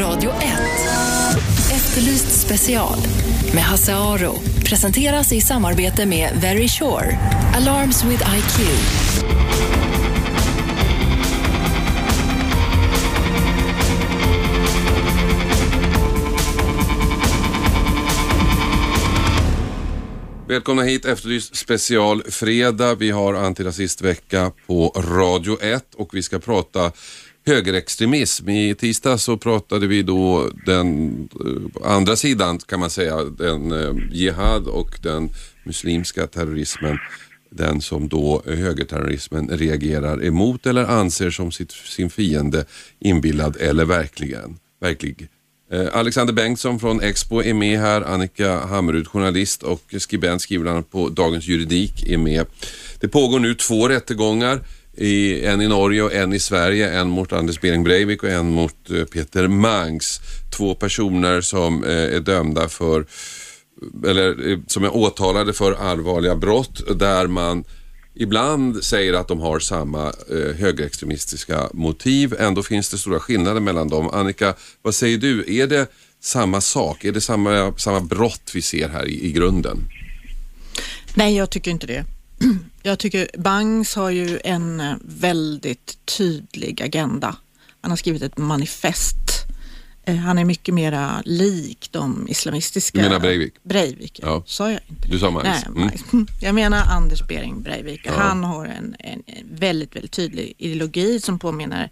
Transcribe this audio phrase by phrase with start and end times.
[0.00, 0.36] Radio 1.
[1.72, 2.98] Efterlyst special
[3.54, 4.34] med Hasse Aro.
[4.64, 7.18] Presenteras i samarbete med Very Sure.
[7.56, 8.60] Alarms with IQ.
[20.48, 22.94] Välkomna hit, Efterlyst special fredag.
[22.94, 26.92] Vi har antirasistvecka på Radio 1 och vi ska prata
[27.46, 28.48] högerextremism.
[28.48, 33.94] I tisdag så pratade vi då den eh, andra sidan kan man säga, den eh,
[34.12, 35.30] jihad och den
[35.64, 36.98] muslimska terrorismen.
[37.50, 42.64] Den som då högerterrorismen reagerar emot eller anser som sitt, sin fiende
[43.00, 45.28] inbillad eller verkligen, verklig.
[45.72, 48.02] Eh, Alexander Bengtsson från Expo är med här.
[48.02, 52.46] Annika Hammerud, journalist och skribent, skriver på Dagens Juridik, är med.
[53.00, 54.60] Det pågår nu två rättegångar.
[54.96, 57.00] I, en i Norge och en i Sverige.
[57.00, 60.20] En mot Anders Behring Breivik och en mot eh, Peter Mangs.
[60.56, 63.06] Två personer som eh, är dömda för
[64.06, 67.64] eller eh, som är åtalade för allvarliga brott där man
[68.14, 72.34] ibland säger att de har samma eh, högerextremistiska motiv.
[72.38, 74.10] Ändå finns det stora skillnader mellan dem.
[74.10, 75.60] Annika, vad säger du?
[75.60, 75.86] Är det
[76.20, 77.04] samma sak?
[77.04, 79.78] Är det samma, samma brott vi ser här i, i grunden?
[81.14, 82.04] Nej, jag tycker inte det.
[82.82, 87.36] Jag tycker Bangs har ju en eh, väldigt tydlig agenda.
[87.80, 89.16] Han har skrivit ett manifest.
[90.04, 92.98] Eh, Han är mycket mera lik de islamistiska...
[92.98, 93.54] Du menar Breivik?
[93.62, 94.42] Breivik, ja.
[94.46, 95.08] Sa jag inte?
[95.08, 95.64] Du sa Mangs.
[95.74, 96.26] Nej, Mm.
[96.40, 98.00] Jag menar Anders Behring Breivik.
[98.04, 98.12] Ja.
[98.12, 101.90] Han har en, en, väldigt, väldigt tydlig ideologi som påminner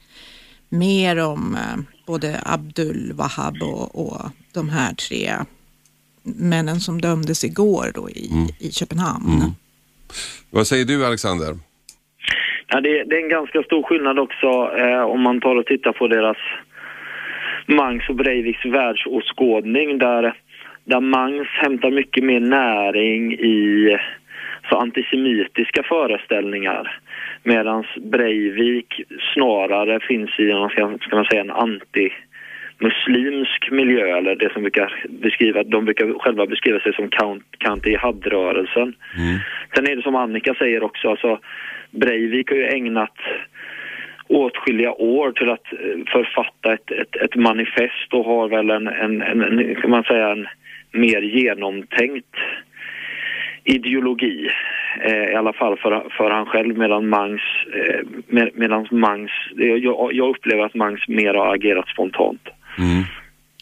[0.69, 4.23] mer om eh, både Abdul Wahab och, och
[4.53, 5.35] de här tre
[6.23, 8.49] männen som dömdes igår då i, Mm.
[8.59, 9.55] i Köpenhamn.
[10.51, 11.55] Vad säger du Alexander?
[12.67, 15.93] Ja, det, det är en ganska stor skillnad också eh, om man tar och tittar
[15.93, 16.37] på deras
[17.67, 20.37] Mangs och Breiviks världsåskådning där,
[20.85, 23.99] där Mangs hämtar mycket mer näring i
[24.71, 27.01] så antisemitiska föreställningar
[27.43, 29.01] medan Breivik
[29.35, 32.11] snarare finns i en, ska, ska man säga, en anti
[32.87, 38.95] muslimsk miljö eller det som brukar beskriva, de brukar själva beskriva sig som count- counter-jihad-rörelsen.
[39.75, 41.39] Sen är det som Annika säger också, alltså
[41.91, 43.19] Breivik har ju ägnat
[44.29, 49.23] åtskilliga år till att eh, författa ett, ett, ett manifest och har väl en, en,
[49.23, 50.47] en, en, kan man säga, en
[50.93, 52.37] mer genomtänkt
[53.65, 54.51] ideologi.
[55.01, 57.43] Eh, I alla fall för, för han själv medan Mangs,
[57.75, 62.49] eh, med, medan Mangs jag, jag upplever att Mangs mer har agerat spontant.
[62.79, 63.03] Mm.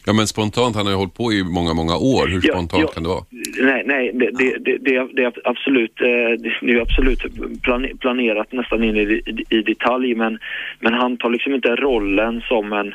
[0.05, 2.27] Ja men spontant, han har ju hållit på i många, många år.
[2.27, 2.87] Hur Ja, spontant ja.
[2.93, 3.23] kan det vara?
[3.61, 4.77] Nej, nej det, det, det,
[5.13, 6.31] det, är, absolut, eh,
[6.61, 7.19] det är absolut
[7.65, 10.39] plane- planerat nästan in i, i, detalj men,
[10.79, 12.93] men han tar liksom inte rollen som en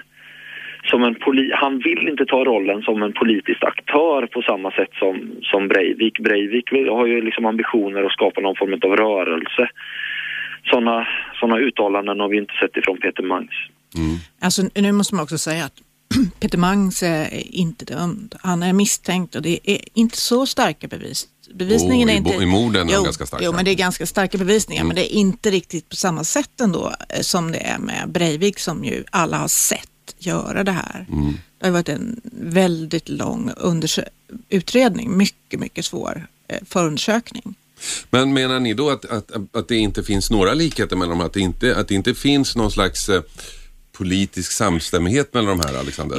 [0.84, 4.88] som en poli- han vill inte ta rollen som en politisk aktör på samma sätt
[4.98, 6.18] som, som Breivik.
[6.18, 9.68] Breivik har ju liksom ambitioner att skapa någon form av rörelse.
[10.70, 11.06] Sådana
[11.40, 13.50] såna uttalanden har vi inte sett ifrån Peter Mangs.
[14.40, 15.78] Alltså, nu måste man också säga att
[16.40, 18.34] Peter Mangs är inte dömd.
[18.40, 21.28] Han är misstänkt och det är inte så starka bevis.
[21.54, 22.36] Bevisningen Oh, är i inte...
[22.36, 23.44] bo- i morden är jo, ganska starka.
[23.44, 24.84] Jo, men det är ganska starka bevisningar.
[24.84, 28.58] Men det är inte riktigt på samma sätt ändå eh, som det är med Breivik
[28.58, 31.06] som ju alla har sett göra det här.
[31.12, 31.38] Mm.
[31.58, 33.50] Det har varit en väldigt lång
[34.48, 37.54] utredning, mycket, mycket svår eh, förundersökning.
[38.10, 41.26] Men menar ni då att, att, att det inte finns några likheter mellan dem?
[41.26, 43.22] Att det inte, att det inte finns någon slags eh,
[43.98, 46.18] politisk samstämmighet mellan de här, Alexander?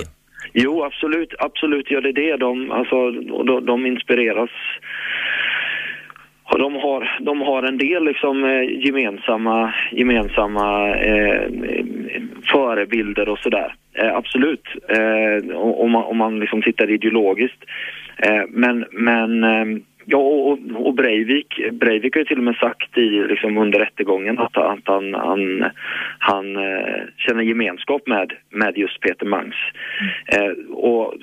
[0.53, 2.37] Jo, absolut, absolut gör det det.
[2.37, 3.11] De, alltså,
[3.43, 4.49] de, de inspireras
[6.51, 11.49] och de har, de har en del liksom, eh, gemensamma, gemensamma eh,
[12.51, 13.75] förebilder och sådär.
[13.93, 17.63] Eh, absolut, eh, om man, om man liksom tittar ideologiskt.
[18.17, 22.97] Eh, men men eh, ja, och, och- Breivik, Breivik har ju till och med sagt
[22.97, 25.65] i, liksom, under rättegången att, att han, han,
[26.19, 29.55] han eh, känner gemenskap med, med just Peter Mangs.
[30.25, 31.13] Eh, och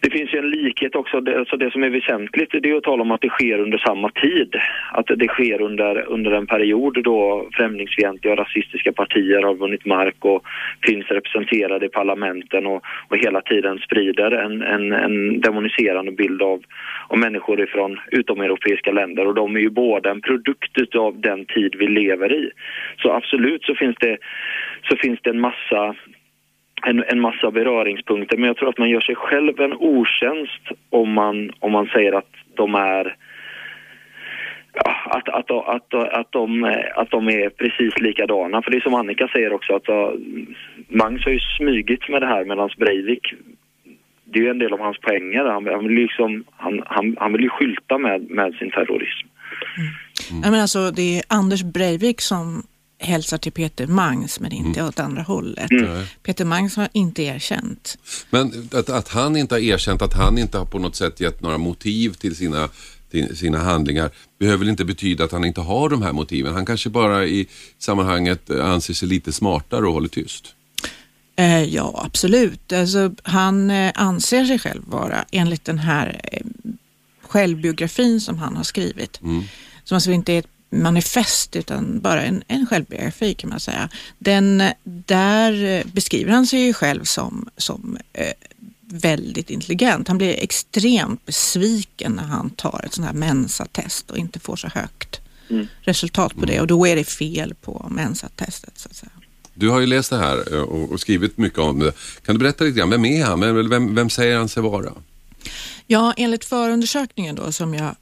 [0.00, 2.82] det finns ju en likhet också, det, alltså det som är väsentligt det är att
[2.82, 4.54] tala om att det sker under samma tid.
[4.92, 10.24] Att det sker under, under en period då främlingsfientliga och rasistiska partier har vunnit mark
[10.24, 10.44] och
[10.82, 16.62] finns representerade i parlamenten och, och hela tiden sprider en, en, en demoniserande bild av,
[17.08, 21.74] av människor ifrån utomeuropeiska länder och de är ju båda en produkt av den tid
[21.78, 22.50] vi lever i.
[22.98, 24.16] Så absolut så finns det,
[24.88, 25.94] så finns det en massa
[26.86, 31.12] en, en massa beröringspunkter men jag tror att man gör sig själv en otjänst om
[31.12, 33.16] man, om man säger att de är
[35.04, 38.62] att, att, att, att, de, att de är precis likadana.
[38.62, 39.88] För det är som Annika säger också att
[40.88, 43.34] Mangs har ju smygit med det här medan Breivik
[44.24, 45.44] det är ju en del av hans poänger.
[45.44, 49.26] Han, han, vill, liksom, han, han, han vill ju skylta med, med sin terrorism.
[49.76, 49.90] Mm.
[50.30, 50.50] Mm.
[50.50, 52.62] Men alltså, det är Anders Breivik som
[52.98, 54.88] hälsar till Peter Mangs men inte mm.
[54.88, 55.70] åt andra hållet.
[55.70, 56.04] Mm.
[56.22, 57.98] Peter Mangs har inte erkänt.
[58.30, 61.42] Men att, att han inte har erkänt, att han inte har på något sätt gett
[61.42, 62.68] några motiv till sina
[63.10, 66.54] till sina handlingar behöver väl inte betyda att han inte har de här motiven.
[66.54, 67.46] Han kanske bara i
[67.78, 70.54] sammanhanget anser sig lite smartare och håller tyst.
[71.36, 72.72] Eh, ja, absolut.
[72.72, 76.40] Alltså, han eh, anser sig själv vara, enligt den här eh,
[77.22, 79.42] självbiografin som han har skrivit, mm.
[79.84, 83.88] som alltså inte är ett manifest utan bara en, en självbiografi kan man säga.
[84.18, 88.32] Den, där beskriver han sig ju själv som, som eh,
[88.80, 90.08] väldigt intelligent.
[90.08, 94.68] Han blir extremt besviken när han tar ett sånt här mensatest och inte får så
[94.68, 95.20] högt
[95.50, 95.66] mm.
[95.80, 96.60] resultat på det mm.
[96.60, 99.12] och då är det fel på mensatestet så att säga.
[99.54, 101.92] Du har ju läst det här eh, och skrivit mycket om det.
[102.24, 103.68] Kan du berätta lite grann, vem är han?
[103.68, 104.92] Vem, vem säger han sig vara?
[105.86, 107.94] Ja, enligt förundersökningen då som jag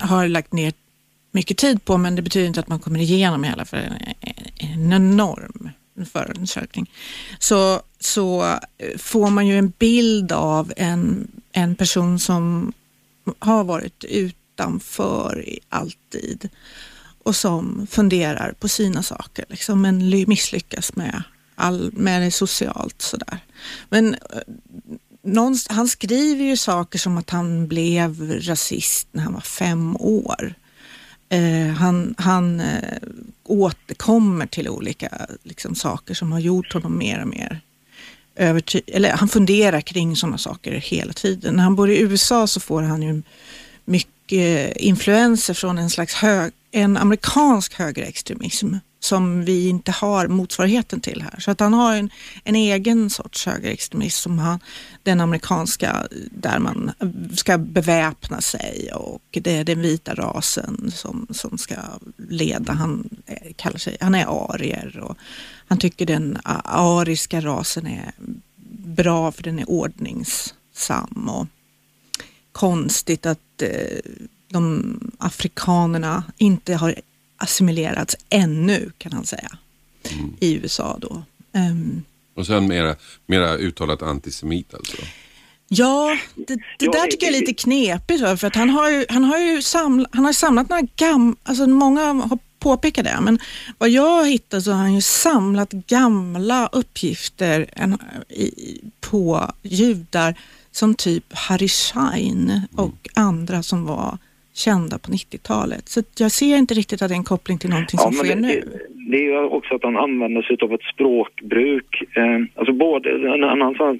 [0.00, 0.72] har lagt ner
[1.30, 3.94] mycket tid på, men det betyder inte att man kommer igenom hela för en,
[4.56, 5.70] en enorm
[6.12, 6.90] förundersökning.
[7.38, 8.42] Så, så
[8.78, 12.72] eh, får man ju en bild av en, en person som
[13.38, 16.48] har varit utanför alltid
[17.22, 21.22] och som funderar på sina saker liksom, men misslyckas med,
[21.54, 23.38] all, med det socialt sådär.
[23.88, 24.20] Men eh,
[25.22, 30.54] någon, han skriver ju saker som att han blev rasist när han var fem år.
[31.28, 32.98] Eh, han han eh,
[33.44, 37.60] återkommer till olika liksom, saker som har gjort honom mer och mer
[38.36, 38.96] övertygad.
[38.96, 41.54] eller han funderar kring sådana saker hela tiden.
[41.54, 43.22] När han bor i USA så får han ju
[43.84, 51.22] mycket influenser från en slags hög, en amerikansk högerextremism som vi inte har motsvarigheten till
[51.22, 51.40] här.
[51.40, 52.10] Så att han har en,
[52.44, 54.60] en egen sorts högerextremism som han,
[55.02, 56.92] den amerikanska där man
[57.36, 61.76] ska beväpna sig och det är den vita rasen som, som ska
[62.16, 62.72] leda.
[62.72, 63.08] Han
[63.56, 65.16] kallar sig, han är arier och
[65.68, 68.12] han tycker den ariska rasen är
[68.86, 71.46] bra för den är ordningsam och
[72.52, 73.98] konstigt att eh,
[74.48, 76.94] de afrikanerna inte har
[77.38, 79.58] assimilerats ännu kan han säga
[80.10, 80.36] mm.
[80.40, 81.22] i USA då.
[81.52, 82.02] Um,
[82.34, 82.96] och sen mera,
[83.26, 84.96] mera uttalat antisemit alltså?
[85.68, 89.24] Ja, det, det där tycker jag är lite knepigt för att han har ju, han
[89.24, 93.38] har ju samlat, han har samlat några gamla, alltså många har påpekat det, men
[93.78, 97.70] vad jag har hittat så har han ju samlat gamla uppgifter
[99.00, 100.34] på judar
[100.72, 102.62] som typ Harry Schein mm.
[102.76, 104.18] och andra som var
[104.64, 105.88] kända på 90-talet.
[105.88, 108.40] Så jag ser inte riktigt att det är en koppling till någonting som sker det,
[108.40, 108.62] nu.
[109.10, 111.90] Det är ju också att han använder sig av ett språkbruk.
[112.16, 113.98] Eh, alltså både, en annan sån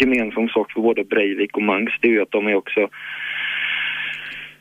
[0.00, 2.88] gemensam sak för både Breivik och Mangs det är ju att de är också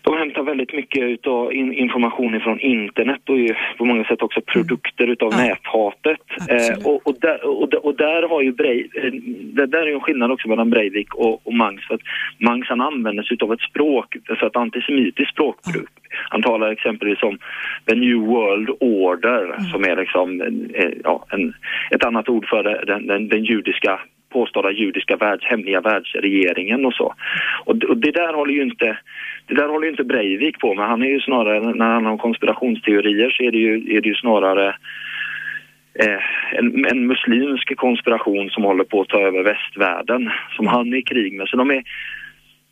[0.10, 4.42] de hämtar väldigt mycket utav in, information från internet och ju på många sätt också
[4.42, 5.48] produkter utav mm.
[5.48, 6.20] näthatet.
[6.50, 9.12] Eh, och, och, där, och, och, där har ju Breivik, eh,
[9.54, 11.88] det där är ju en skillnad också mellan Breivik och, och Mangs.
[11.88, 12.02] För att
[12.38, 15.90] Mangs han använder sig utav ett språk, alltså ett antisemitiskt språkbruk.
[16.30, 17.38] Han talar exempelvis om
[17.86, 19.64] the new world order mm.
[19.72, 20.42] som är liksom
[20.74, 21.54] eh, ja, en,
[21.92, 27.14] ett annat ord för den, den, den judiska påstådda judiska världs, hemliga världsregeringen och så.
[27.66, 28.98] Och, och, det där håller ju inte
[29.48, 30.88] det där håller inte Breivik på med.
[30.88, 34.16] Han är ju snarare, när han har konspirationsteorier så är det ju, är det ju
[34.16, 34.76] snarare
[35.94, 40.98] eh, en, en muslimsk konspiration som håller på att ta över västvärlden som han är
[40.98, 41.48] i krig med.
[41.48, 41.84] Så de är,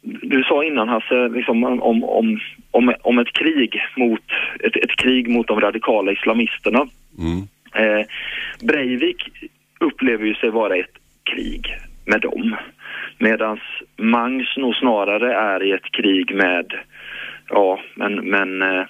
[0.02, 2.40] du sa innan Hasse liksom, om, om,
[2.72, 4.24] om, om ett krig mot
[4.60, 6.88] ett, ett krig mot de radikala islamisterna.
[7.20, 7.48] Mm.
[7.74, 8.06] Eh,
[8.62, 9.30] Breivik
[9.80, 10.96] upplever ju sig vara ett
[11.32, 12.56] krig med dem.
[13.18, 13.60] Medan
[13.98, 16.74] Mangs nog snarare är i ett krig med,
[17.50, 18.86] ja, men, men eh,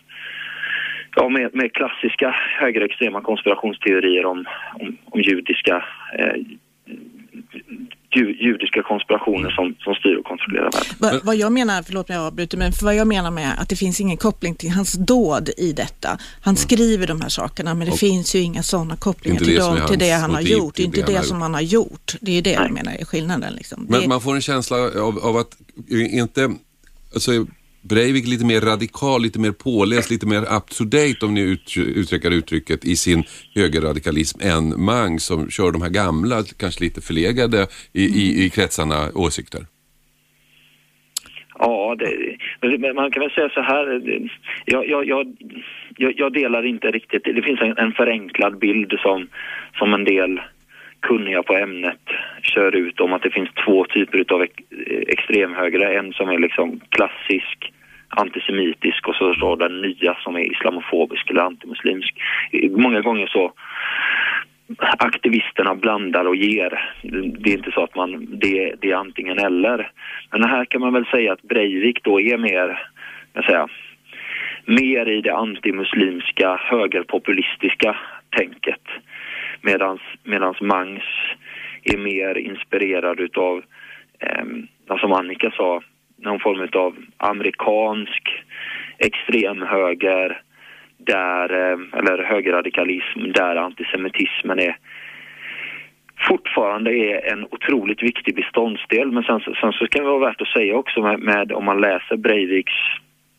[1.15, 5.86] ja, med, med klassiska högerextrema konspirationsteorier om, om, om judiska
[6.20, 6.36] eh,
[8.19, 10.95] judiska konspirationer som, som styr och kontrollerar världen.
[10.97, 13.69] Va, vad jag menar, förlåt mig jag avbryter, men för vad jag menar med att
[13.69, 16.09] det finns ingen koppling till hans dåd i detta.
[16.41, 16.57] Han mm.
[16.57, 20.00] skriver de här sakerna men det och finns ju inga sådana kopplingar till, dem, till
[20.00, 20.75] det han har gjort.
[20.75, 22.15] Det är inte det, det som han har gjort.
[22.21, 22.67] Det är det Nej.
[22.67, 23.53] jag menar är skillnaden.
[23.53, 23.86] Liksom.
[23.89, 24.07] Men det...
[24.07, 25.57] man får en känsla av, av att
[25.89, 26.51] inte,
[27.13, 27.31] alltså
[27.89, 31.77] Breivik lite mer radikal, lite mer påläst, lite mer up to date om ni ut,
[31.77, 33.24] uttrycker uttrycket i sin
[33.56, 39.10] högerradikalism än Mang som kör de här gamla, kanske lite förlegade i, i, i kretsarna
[39.15, 39.62] åsikter?
[41.60, 41.96] Ja,
[42.62, 44.01] det, man kan väl säga så här.
[44.65, 45.34] Jag, jag, jag,
[45.98, 47.24] jag, delar inte riktigt.
[47.24, 49.27] Det finns en, en förenklad bild som,
[49.77, 50.41] som en del
[51.00, 52.00] kunniga på ämnet
[52.41, 54.46] kör ut om att det finns två typer av
[55.08, 56.00] extremhögre.
[56.00, 57.74] En som är liksom klassisk
[58.09, 62.15] antisemitisk och så står den nya som är islamofobisk eller antimuslimsk.
[62.71, 63.53] Många gånger så
[64.79, 66.91] aktivisterna blandar och ger.
[67.39, 69.91] Det är inte så att man, det, det är antingen eller.
[70.31, 72.89] Men här kan man väl säga att Breivik då är mer,
[73.33, 73.67] jag säga,
[74.65, 77.97] mer i det antimuslimska högerpopulistiska
[78.29, 78.81] tänket.
[79.61, 81.03] Medans, medans Mangs
[81.83, 83.63] är mer inspirerad utav,
[84.19, 85.81] eh, som Annika sa,
[86.17, 88.43] någon form av amerikansk
[88.97, 90.41] extremhöger
[90.97, 94.77] där, eh, eller högerradikalism där antisemitismen är
[96.27, 99.12] fortfarande är en otroligt viktig beståndsdel.
[99.12, 101.81] Men sen, sen så kan det vara värt att säga också med, med om man
[101.81, 102.74] läser Breiviks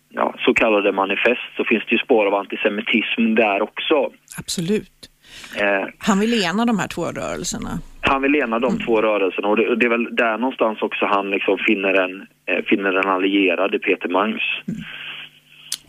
[0.09, 4.13] ja, så kallade manifest så finns det ju spår av antisemitism där också.
[4.39, 5.08] Absolut.
[5.57, 7.79] Eh, han vill ena de här två rörelserna.
[8.01, 8.85] Han vill ena de mm.
[8.85, 12.65] två rörelserna och det, det, är väl där någonstans också han liksom finner en, eh,
[12.65, 14.43] finner en allierad i Peter Mangs.
[14.69, 14.81] Mm.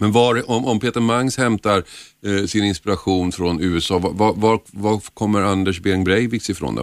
[0.01, 1.78] Men var, om, om Peter Mangs hämtar
[2.28, 6.82] eh, sin inspiration från USA, var, var, var kommer Anders Behring Breiviks ifrån då?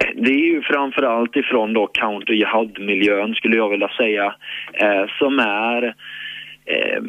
[0.00, 4.34] Eh, det är ju framförallt ifrån då counter jihad-miljön skulle jag vilja säga,
[4.74, 5.82] eh, som är
[6.66, 7.02] eh,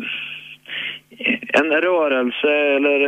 [1.53, 2.99] en rörelse eller,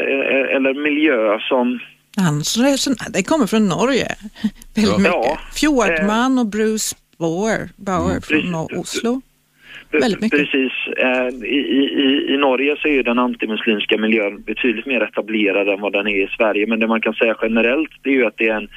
[0.55, 1.79] eller miljö som
[2.17, 4.07] Hans resonemang, det kommer från Norge.
[4.75, 5.13] Väldigt mycket.
[5.13, 9.22] Ja, Fjordman och Bruce Bauer, Bauer mm, från Oslo.
[9.91, 10.39] Väldigt mycket.
[10.39, 10.72] Precis.
[10.98, 11.62] Eh, I,
[12.05, 16.24] i, I Norge så är den antimuslimska miljön betydligt mer etablerad än vad den är
[16.24, 16.67] i Sverige.
[16.67, 18.69] Men det man kan säga generellt det är ju att det är en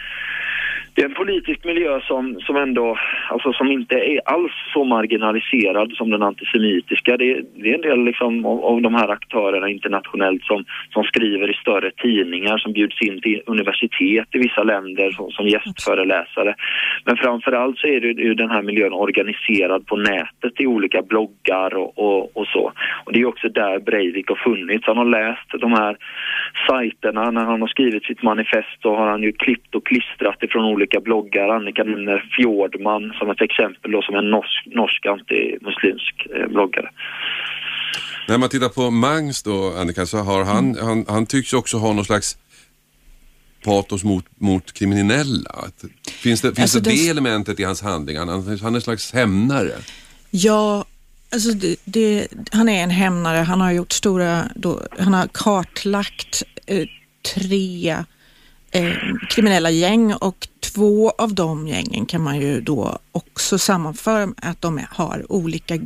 [0.96, 2.98] det är en politisk miljö som, som ändå,
[3.30, 7.16] alltså som inte är alls så marginaliserad som den antisemitiska.
[7.16, 11.50] Det, det är en del liksom av, av, de här aktörerna internationellt som, som skriver
[11.50, 16.54] i större tidningar, som bjuds in till universitet i vissa länder som, som gästföreläsare.
[17.04, 21.76] Men framförallt så är det ju den här miljön organiserad på nätet i olika bloggar
[21.76, 22.72] och, och, och så.
[23.04, 24.86] Och det är också där Breivik har funnits.
[24.86, 25.96] Han har läst de här
[26.68, 27.30] sajterna.
[27.30, 30.85] När han har skrivit sitt manifest så har han ju klippt och klistrat ifrån olika
[30.86, 31.48] olika bloggar.
[31.48, 36.90] Annika nämner Fjordman som ett exempel då, som en norsk, norsk antimuslimsk eh, bloggare.
[38.28, 40.86] När man tittar på Mangs då, Annika, så har han, mm.
[40.86, 42.38] han, han tycks också ha någon slags
[43.64, 45.54] patos mot, mot kriminella.
[46.22, 48.18] Finns det, finns alltså det, det elementet i hans handling?
[48.18, 49.72] Han, han är en slags hämnare.
[50.30, 50.84] Ja,
[51.32, 53.38] alltså det, det, han är en hämnare.
[53.38, 56.86] Han har gjort stora, då, han har kartlagt eh,
[57.34, 57.96] tre
[58.70, 58.92] eh,
[59.30, 64.60] kriminella gäng och två av de gängen kan man ju då också sammanföra med att
[64.60, 65.78] de har olika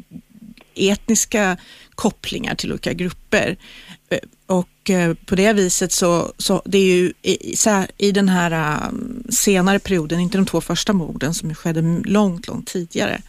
[0.74, 1.56] etniska
[1.94, 3.56] kopplingar till olika grupper.
[4.08, 7.54] Eh, och eh, på det viset så, så det är ju i,
[7.98, 12.66] i den här um, senare perioden, inte de två första morden som skedde långt, långt
[12.66, 13.22] tidigare,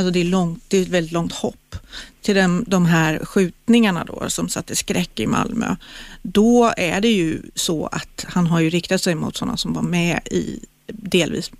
[0.00, 1.76] Alltså det är, långt, det är ett väldigt långt hopp
[2.22, 5.76] till de, de här skjutningarna då som satte skräck i Malmö.
[6.22, 9.82] Då är det ju så att han har ju riktat sig mot sådana som var
[9.82, 11.50] med i, delvis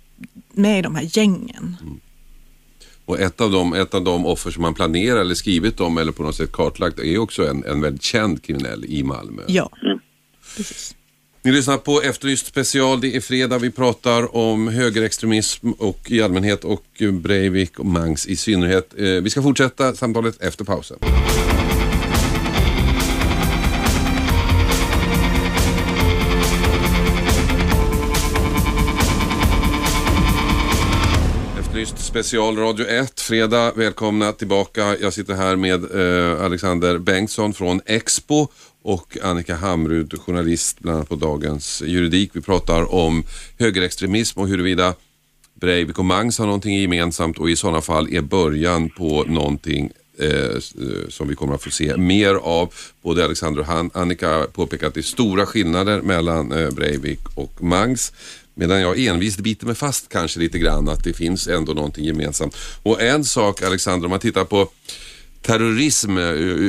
[0.51, 1.77] med i de här gängen.
[1.81, 1.99] Mm.
[3.05, 6.11] Och ett av, dem, ett av de offer som man planerar eller skrivit om eller
[6.11, 9.41] på något sätt kartlagt är också en, en väldigt känd kriminell i Malmö.
[9.47, 9.99] Ja, mm.
[10.57, 10.95] precis.
[11.43, 13.01] Ni lyssnar på Efterlyst special.
[13.01, 13.57] Det är fredag.
[13.57, 18.93] Vi pratar om högerextremism och i allmänhet och Breivik och Mangs i synnerhet.
[18.97, 20.97] Eh, vi ska fortsätta samtalet efter pausen.
[32.11, 33.71] Specialradio special Radio 1, fredag.
[33.75, 34.97] Välkomna tillbaka.
[34.97, 38.47] Jag sitter här med eh, Alexander Bengtsson från Expo
[38.81, 42.31] och Annika Hamrud, journalist bland annat på Dagens Juridik.
[42.33, 43.23] Vi pratar om
[43.59, 44.93] högerextremism och huruvida
[45.53, 50.29] Breivik och Mangs har någonting gemensamt och i sådana fall är början på någonting eh,
[50.29, 50.59] eh
[51.09, 52.73] som vi kommer att få se mer av.
[53.01, 58.13] Både Alexander och Annika påpekar att det är stora skillnader mellan eh, Breivik och Mangs.
[58.55, 62.55] Medan jag envist biter mig fast kanske lite grann att det finns ändå någonting gemensamt.
[62.83, 64.69] Och en sak Alexander, om man tittar på
[65.41, 66.67] terrorism, eh, eh,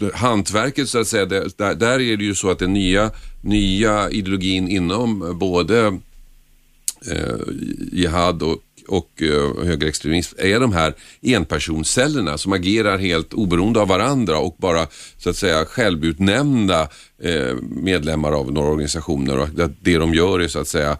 [0.00, 3.10] eh, hantverket så att säga, där, där är det ju så att den nya,
[3.40, 5.98] nya ideologin inom både
[7.06, 7.36] eh,
[7.92, 9.10] jihad och och
[9.64, 14.86] högerextremism är de här enpersonscellerna som agerar helt oberoende av varandra och bara
[15.18, 16.88] så att säga självutnämnda
[17.60, 19.48] medlemmar av några organisationer och
[19.80, 20.96] det de gör är så att säga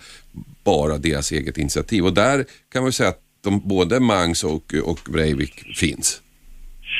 [0.72, 2.36] bara deras eget initiativ och där
[2.72, 6.22] kan man säga att de, både Mangs och, och Breivik finns?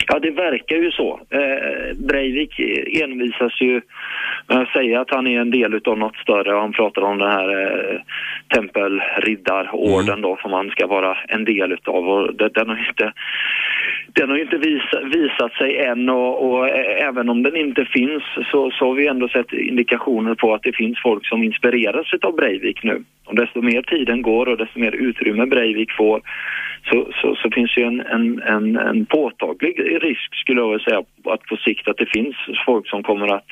[0.06, 1.20] Ja, det verkar ju så.
[1.30, 2.60] Eh, Breivik
[3.02, 3.80] envisas ju
[4.46, 6.60] med att säga att han är en del av något större.
[6.60, 8.00] Han pratar om den här eh,
[8.54, 10.22] tempelriddarorden mm.
[10.22, 12.08] då som han ska vara en del utav.
[12.08, 13.12] Och det, den har inte,
[14.14, 18.22] den har inte visa, visat sig än och, och, eh, även om den inte finns
[18.50, 22.36] så, så har vi ändå sett indikationer på att det finns folk som inspireras av
[22.36, 23.04] Breivik nu.
[23.24, 26.20] Och desto mer tiden går och desto mer utrymme Breivik får
[26.90, 31.02] så, så, så finns ju en, en, en, en påtaglig risk skulle jag vilja säga
[31.24, 32.36] att på sikt att det finns
[32.66, 33.50] folk som kommer att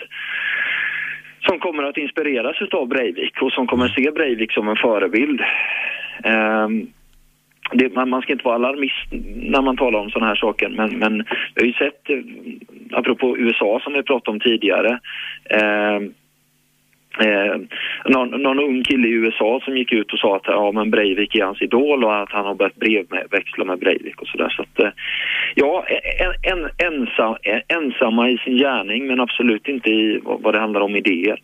[1.41, 5.41] som kommer att inspireras av Breivik och som kommer se Breivik som en förebild.
[6.25, 6.93] Um,
[7.73, 9.07] det, man, man, ska inte vara alarmist
[9.37, 12.19] när man talar om sådana här saker men, men vi har ju sett, eh,
[12.93, 14.99] apropå USA som vi pratade om tidigare,
[15.51, 16.01] eh,
[17.21, 17.57] Eh,
[18.05, 21.35] någon, någon ung kille i USA som gick ut och sa att ja, men Breivik
[21.35, 24.49] är hans idol och att han har börjat brevväxla med Breivik och sådär.
[24.49, 24.91] Så att, eh,
[25.55, 25.85] ja,
[26.19, 27.37] en, en, ensam,
[27.69, 31.41] ensamma i sin gärning men absolut inte i vad, vad det handlar om idéer.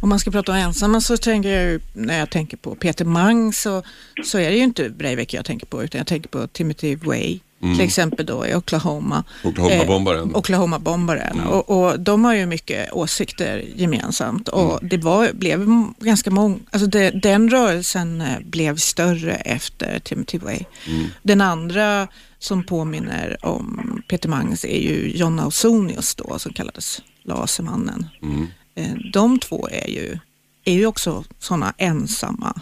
[0.00, 3.04] Om man ska prata om ensamma så tänker jag ju, när jag tänker på Peter
[3.04, 3.82] Mang så,
[4.24, 7.38] så är det ju inte Breivik jag tänker på utan jag tänker på Timothy Way
[7.62, 7.76] Mm.
[7.76, 9.24] Till exempel då i Oklahoma.
[9.44, 10.30] Oklahoma-bombaren.
[10.30, 11.38] Eh, Oklahoma-bombaren.
[11.38, 11.46] Mm.
[11.46, 14.88] Och, och, de har ju mycket åsikter gemensamt och mm.
[14.88, 15.66] det var, blev
[15.98, 20.60] ganska många, alltså det, den rörelsen eh, blev större efter Timothy Way.
[20.86, 21.06] Mm.
[21.22, 28.06] Den andra som påminner om Peter Mangs är ju John Ausonius då som kallades Lasermannen.
[28.22, 28.46] Mm.
[28.78, 30.18] Eh, de två är ju,
[30.64, 32.60] är ju också sådana ensamma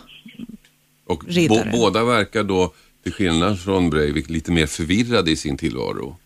[1.07, 1.71] och riddare.
[1.73, 6.17] båda verkar då till skillnad från Breivik lite mer förvirrade i sin tillvaro.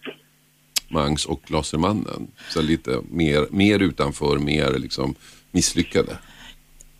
[0.88, 2.26] Mangs och Lasermannen.
[2.50, 5.14] Så lite mer, mer utanför, mer liksom
[5.50, 6.18] misslyckade.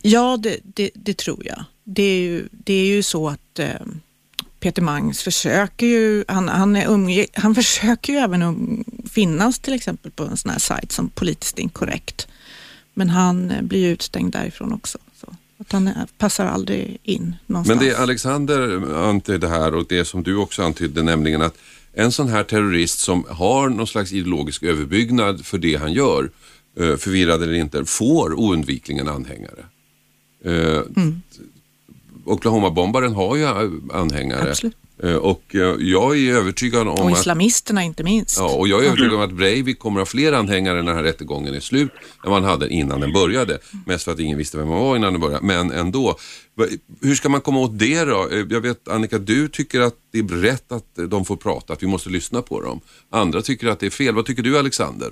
[0.03, 1.65] Ja, det, det, det tror jag.
[1.85, 3.87] Det är ju, det är ju så att eh,
[4.61, 9.75] Peter Mangs försöker ju, han, han, är umge, han försöker ju även um, finnas till
[9.75, 12.29] exempel på en sån här sajt som politiskt inkorrekt.
[13.01, 14.99] Men han eh, blir ju utstängd därifrån också.
[15.21, 15.35] Så.
[15.59, 17.81] Att han passar aldrig in någonstans.
[17.81, 21.59] Men det Alexander antydde här och det som du också antydde, nämligen att
[21.93, 26.31] en sån här terrorist som har någon slags ideologisk överbyggnad för det han gör,
[26.81, 29.65] eh, förvirrad eller inte, får oundvikligen anhängare.
[30.45, 31.23] Eh, mm.
[32.25, 33.47] Oklahoma-bombaren har ju
[33.93, 34.51] anhängare.
[34.51, 34.77] Absolut.
[35.03, 35.43] Eh, och
[35.79, 38.39] jag är övertygad om och islamisterna att, inte minst.
[38.39, 40.97] Ja, och jag är övertygad om att Breivik kommer att ha fler anhängare när den
[40.97, 41.91] här rättegången är slut
[42.25, 43.59] än man hade innan den började.
[43.87, 46.19] Mest för att ingen visste vem man var innan den började, men ändå.
[47.01, 48.29] Hur ska man komma åt det då?
[48.33, 51.83] Eh, jag vet Annika, du tycker att det är rätt att de får prata, att
[51.83, 52.81] vi måste lyssna på dem.
[53.11, 54.15] Andra tycker att det är fel.
[54.15, 55.11] Vad tycker du Alexander?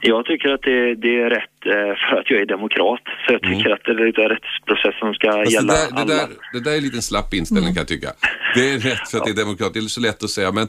[0.00, 3.00] Jag tycker att det, det, är rätt eh, för att jag är demokrat.
[3.26, 3.72] Så jag tycker mm.
[3.72, 6.04] att det är en rättsprocess som ska alltså gälla det där, alla.
[6.04, 7.74] Det där, det där är en liten slapp inställning mm.
[7.74, 8.12] kan jag tycka.
[8.54, 9.34] Det är rätt för att ja.
[9.34, 9.74] det är demokrat.
[9.74, 10.52] Det är så lätt att säga.
[10.52, 10.68] Men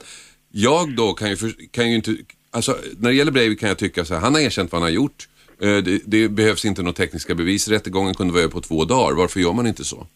[0.52, 1.36] jag då kan ju,
[1.72, 2.12] kan ju inte...
[2.52, 4.90] Alltså, när det gäller Breivik kan jag tycka så här, han har erkänt vad han
[4.90, 5.28] har gjort.
[5.62, 7.68] Eh, det, det behövs inte några tekniska bevis.
[7.68, 9.16] Rättegången kunde vara över på två dagar.
[9.16, 10.08] Varför gör man inte så?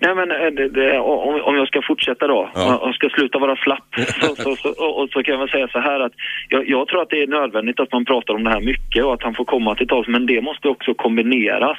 [0.00, 2.76] Nej men eh, det, det, om, om jag ska fortsätta då, ja.
[2.76, 5.48] om jag ska sluta vara slapp, så, så, så, och, och, så kan jag väl
[5.48, 6.12] säga så här att
[6.48, 9.14] jag, jag, tror att det är nödvändigt att man pratar om det här mycket och
[9.14, 11.78] att han får komma till tals, men det måste också kombineras.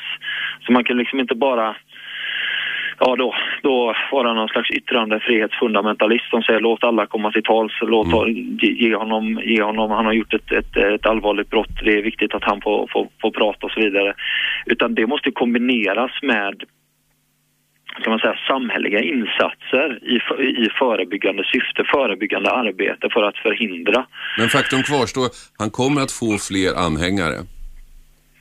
[0.65, 1.75] Så man kan liksom inte bara
[2.99, 7.73] ja då, då var han någon slags yttrandefrihetsfundamentalist som säger låt alla komma till tals,
[7.81, 8.57] låt mm.
[8.61, 12.33] ge, honom, ge honom, han har gjort ett, ett, ett allvarligt brott, det är viktigt
[12.33, 14.13] att han får, får, får prata och så vidare.
[14.65, 16.63] Utan det måste kombineras med
[18.03, 20.15] kan man säga, samhälleliga insatser i,
[20.65, 24.07] i förebyggande syfte, förebyggande arbete för att förhindra.
[24.37, 27.37] Men faktum kvarstår, han kommer att få fler anhängare.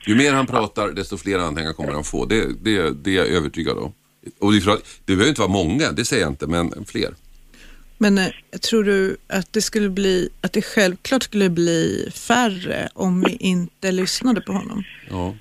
[0.07, 2.25] Ju mer han pratar, desto fler anhängare kommer han få.
[2.25, 3.93] Det, det, det är jag övertygad om.
[4.39, 4.65] Och det,
[5.05, 7.09] det behöver inte vara många, det säger jag inte, men fler.
[7.97, 8.27] Men eh,
[8.69, 13.91] tror du att det skulle bli, att det självklart skulle bli färre om vi inte
[13.91, 14.83] lyssnade på honom?
[15.09, 15.33] Ja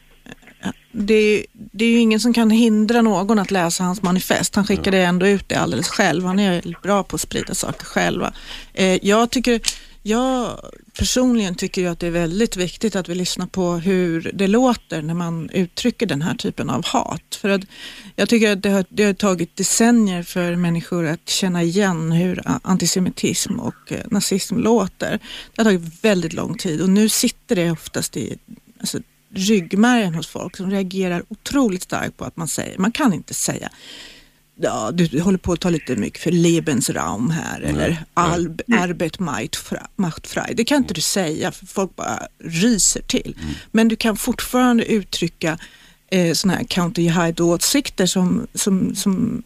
[0.92, 4.54] det, det, är ju ingen som kan hindra någon att läsa hans manifest.
[4.54, 6.24] Han skickade ändå ut det alldeles själv.
[6.24, 8.32] Han är bra på att sprida saker själva.
[8.74, 9.60] Eh, jag tycker,
[10.02, 10.60] jag
[10.98, 15.02] personligen tycker jag att det är väldigt viktigt att vi lyssnar på hur det låter
[15.02, 17.38] när man uttrycker den här typen av hat.
[17.40, 17.62] För att
[18.16, 22.42] jag tycker att det har, det har tagit decennier för människor att känna igen hur
[22.62, 25.18] antisemitism och eh, nazism låter.
[25.54, 28.38] Det har tagit väldigt lång tid och nu sitter det oftast i
[28.80, 28.98] alltså,
[29.34, 33.70] ryggmärgen hos folk som reagerar otroligt starkt på att man säger, man kan inte säga
[34.56, 38.80] ja, du håller på att ta lite mycket för Lebensraum här nej, eller Alb, nej.
[38.80, 39.18] Arbet
[39.96, 40.54] macht frei.
[40.54, 43.36] Det kan inte du säga för folk bara ryser till.
[43.42, 43.54] Mm.
[43.72, 45.58] Men du kan fortfarande uttrycka
[46.10, 49.42] eh, sådana här counter jihad-åsikter som, som, som,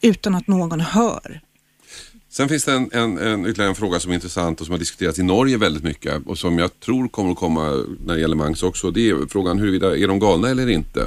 [0.00, 1.40] utan att någon hör
[2.36, 4.78] Sen finns det en, en, en, ytterligare en fråga som är intressant och som har
[4.78, 7.62] diskuterats i Norge väldigt mycket och som jag tror kommer att komma
[8.06, 8.90] när det gäller Mangs också.
[8.90, 11.00] Det är frågan huruvida är de galna eller inte.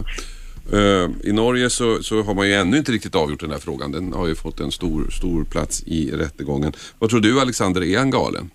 [0.74, 3.92] Uh, I Norge så, så, har man ju ännu inte riktigt avgjort den här frågan.
[3.92, 6.72] Den har ju fått en stor, stor plats i rättegången.
[7.00, 8.50] Vad tror du Alexander, är han galen?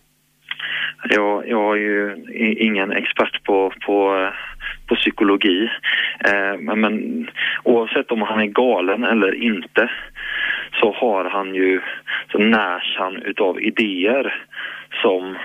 [1.11, 2.25] Jag, jag är ju
[2.69, 4.29] ingen expert på, på,
[4.87, 5.71] på psykologi.
[6.25, 7.27] Eh, men,
[7.63, 9.91] oavsett om han är galen eller inte
[10.81, 11.81] så har han ju,
[12.33, 14.45] så närs han utav idéer
[15.03, 15.37] som,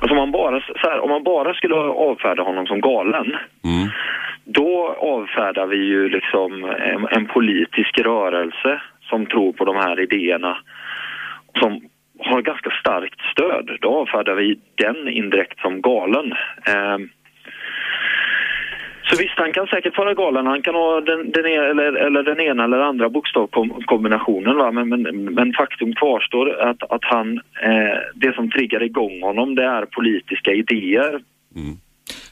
[0.00, 3.88] alltså om man bara, så här, om man bara skulle avfärda honom som galen mm.
[4.44, 10.58] då avfärdar vi ju liksom en, en politisk rörelse som tror på de här idéerna
[11.58, 11.80] som
[12.18, 13.78] har ganska starkt stöd.
[13.80, 16.32] Då avfärdar vi den indirekt som galen.
[16.66, 16.98] Eh,
[19.10, 20.46] så visst, han kan säkert vara galen.
[20.46, 24.56] Han kan ha den, den, e- eller, eller den ena eller andra bokstavkombinationen.
[24.56, 24.72] Va?
[24.72, 27.28] Men, men, men faktum kvarstår att, att han,
[27.62, 31.20] eh, det som triggar igång honom det är politiska idéer.
[31.56, 31.76] Mm.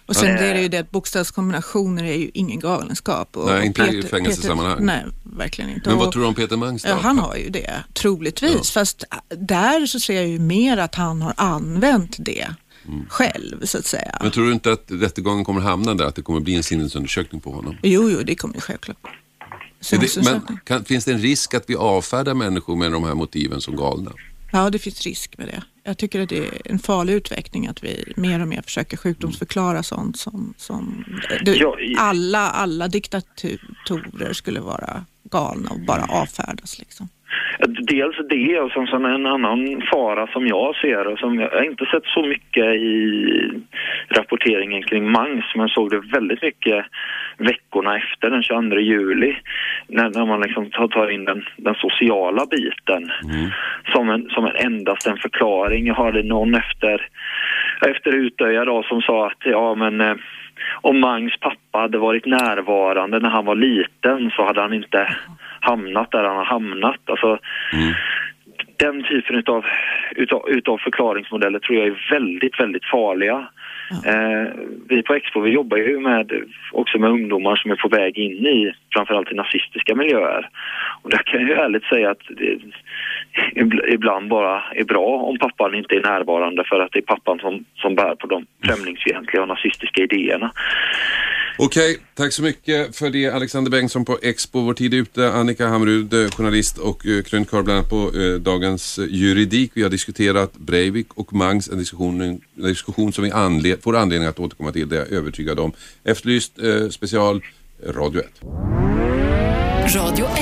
[0.06, 3.36] Och sen är det ju det att bokstavskombinationer är ju ingen galenskap.
[3.36, 4.78] Och nej, inte Peter, i fängelsesammanhang.
[4.80, 5.04] Nej,
[5.38, 5.88] verkligen inte.
[5.88, 6.94] Men vad tror du om Peter Mangs då?
[6.94, 8.72] Han har ju det, troligtvis.
[8.74, 8.80] Ja.
[8.80, 12.46] Fast där så ser jag ju mer att han har använt det
[12.88, 13.06] mm.
[13.08, 14.18] själv så att säga.
[14.20, 17.40] Men tror du inte att rättegången kommer hamna där, att det kommer bli en sinnesundersökning
[17.40, 17.76] på honom?
[17.82, 18.96] Jo, jo, det kommer det självklart.
[19.90, 23.60] Det, men kan, finns det en risk att vi avfärdar människor med de här motiven
[23.60, 24.12] som galna?
[24.52, 25.62] Ja, det finns risk med det.
[25.84, 29.82] Jag tycker att det är en farlig utveckling att vi mer och mer försöker sjukdomsförklara
[29.82, 31.04] sånt som, som
[31.44, 31.62] det,
[31.98, 36.78] alla, alla diktatorer skulle vara galna och bara avfärdas.
[36.78, 37.08] Liksom.
[37.68, 42.04] Dels det och sen en annan fara som jag ser och som jag inte sett
[42.04, 43.26] så mycket i
[44.08, 46.84] rapporteringen kring Mangs men såg det väldigt mycket
[47.38, 49.36] veckorna efter den 22 juli
[49.88, 53.50] när, när man liksom tar in den, den sociala biten mm.
[53.92, 55.86] som, en, som en endast en förklaring.
[55.86, 57.08] Jag hörde någon efter,
[57.86, 60.16] efter Utöja då som sa att ja men eh,
[60.80, 65.16] om Mangs pappa hade varit närvarande när han var liten så hade han inte
[65.66, 67.00] hamnat där han har hamnat.
[67.04, 67.38] Alltså,
[67.72, 67.94] mm.
[68.76, 69.64] Den typen utav,
[70.16, 73.48] utav, utav förklaringsmodeller tror jag är väldigt, väldigt farliga.
[73.90, 74.52] Eh,
[74.88, 76.32] vi på Expo vi jobbar ju med,
[76.72, 80.48] också med ungdomar som är på väg in i framförallt i nazistiska miljöer.
[81.02, 82.58] Och där kan jag ju ärligt säga att det
[83.88, 87.64] ibland bara är bra om pappan inte är närvarande för att det är pappan som,
[87.74, 90.52] som bär på de främlingsfientliga och nazistiska idéerna.
[91.58, 94.60] Okej, tack så mycket för det Alexander Bengtsson på Expo.
[94.60, 95.32] Vår tid är ute.
[95.32, 99.70] Annika Hamrud, eh, journalist och eh, krönikör bland annat på eh, Dagens eh, Juridik.
[99.74, 104.28] Vi har diskuterat Breivik och Mangs, en diskussion, en diskussion som vi anled får anledning
[104.28, 105.72] att återkomma till, det är jag övertygad om.
[106.04, 107.42] Efterlyst eh, special,
[107.86, 108.26] Radio 1.
[109.94, 110.32] Radio 1.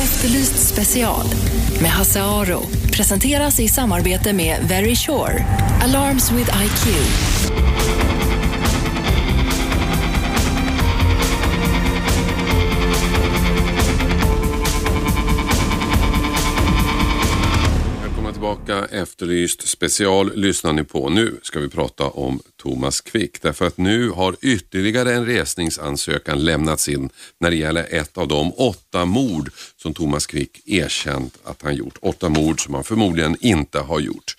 [0.00, 1.26] Efterlyst special
[1.82, 5.44] med Hasse Aro presenteras i samarbete med Very Sure.
[5.82, 6.86] Alarms with IQ.
[18.68, 21.08] Tillbaka, Efterlyst special lyssnar ni på.
[21.08, 26.88] Nu ska vi prata om Thomas Quick därför att nu har ytterligare en resningsansökan lämnats
[26.88, 31.74] in när det gäller ett av de åtta mord som Thomas Quick erkänt att han
[31.74, 31.98] gjort.
[32.00, 34.36] Åtta mord som han förmodligen inte har gjort.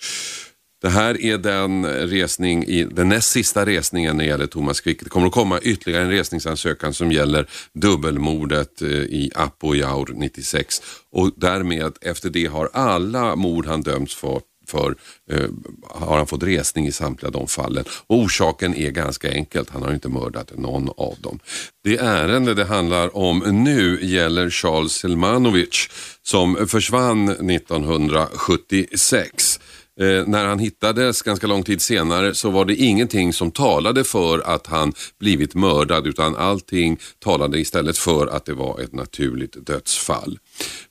[0.80, 5.02] Det här är den, resning i, den näst sista resningen när det gäller Thomas Quick.
[5.02, 11.30] Det kommer att komma ytterligare en resningsansökan som gäller dubbelmordet eh, i Apojaur 96 och
[11.36, 14.40] därmed efter det har alla mord han dömts för
[14.70, 14.94] för
[15.30, 15.48] eh,
[15.84, 17.84] har han fått resning i samtliga de fallen.
[18.06, 21.38] Och orsaken är ganska enkelt, han har inte mördat någon av dem.
[21.84, 25.88] Det ärende det handlar om nu gäller Charles Selmanovic
[26.22, 29.60] som försvann 1976.
[30.00, 34.38] Eh, när han hittades ganska lång tid senare så var det ingenting som talade för
[34.38, 40.38] att han blivit mördad utan allting talade istället för att det var ett naturligt dödsfall.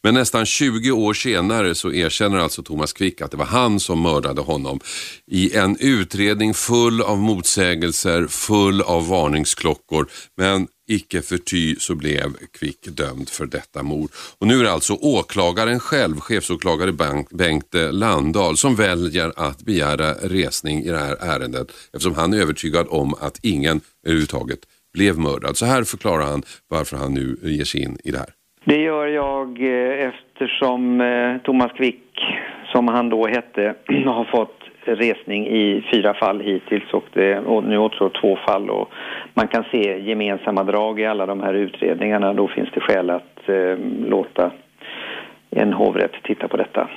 [0.03, 4.01] Men nästan 20 år senare så erkänner alltså Thomas Quick att det var han som
[4.01, 4.79] mördade honom
[5.27, 10.10] i en utredning full av motsägelser, full av varningsklockor.
[10.38, 14.12] Men Icke förty så blev Quick dömd för detta mord.
[14.38, 20.84] Och nu är det alltså åklagaren själv, chefsåklagare Bengt Landahl, som väljer att begära resning
[20.84, 24.60] i det här ärendet eftersom han är övertygad om att ingen överhuvudtaget
[24.93, 25.58] blev mördad.
[25.58, 28.38] Så här förklarar han varför han nu ger sig in i det här.
[28.69, 32.03] Det gör jag eh, eftersom eh, Thomas Quick,
[32.71, 37.77] som han då hette, har fått resning i fyra fall hittills och, det, och nu
[37.77, 38.89] återstår två fall och
[39.34, 42.34] man kan se gemensamma drag i alla de här utredningarna.
[42.34, 43.77] Då finns det skäl att eh,
[44.08, 44.51] låta
[45.49, 46.89] en hovrätt titta på detta.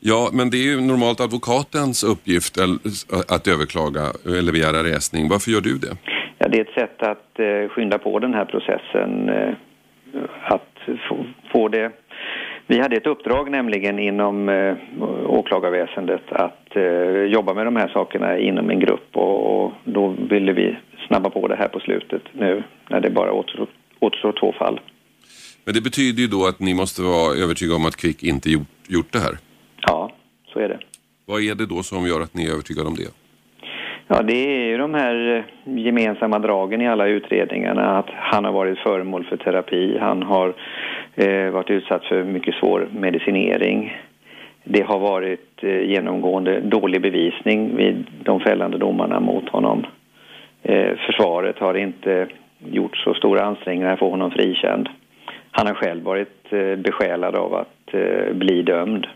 [0.00, 2.58] Ja, men det är ju normalt advokatens uppgift
[3.28, 4.02] att överklaga
[4.38, 5.28] eller begära resning.
[5.28, 5.96] Varför gör du det?
[6.38, 9.28] Ja, det är ett sätt att eh, skynda på den här processen.
[9.28, 9.54] Eh,
[10.44, 10.71] att
[11.68, 11.92] det...
[12.66, 14.76] Vi hade ett uppdrag nämligen inom eh,
[15.26, 16.82] åklagarväsendet att eh,
[17.22, 21.48] jobba med de här sakerna inom en grupp och, och, då ville vi snabba på
[21.48, 23.66] det här på slutet nu när det bara återstår,
[24.00, 24.80] återstår två fall.
[25.64, 28.68] Men det betyder ju då att ni måste vara övertygade om att Kvick inte gjort,
[28.88, 29.38] gjort det här?
[29.80, 30.12] Ja,
[30.52, 30.78] så är det.
[31.26, 33.10] Vad är det då som gör att ni är övertygade om det?
[34.08, 37.98] Ja, det är ju de här eh, gemensamma dragen i alla utredningarna.
[37.98, 40.54] Att han har varit föremål för terapi, han har
[41.14, 43.96] eh, varit utsatt för mycket svår medicinering.
[44.64, 49.86] Det har varit eh, genomgående dålig bevisning vid de fällande domarna mot honom.
[50.62, 52.28] Eh, försvaret har inte
[52.70, 54.88] gjort så stora ansträngningar för honom frikänd.
[55.50, 59.06] Han har själv varit eh, besjälad av att eh, bli dömd.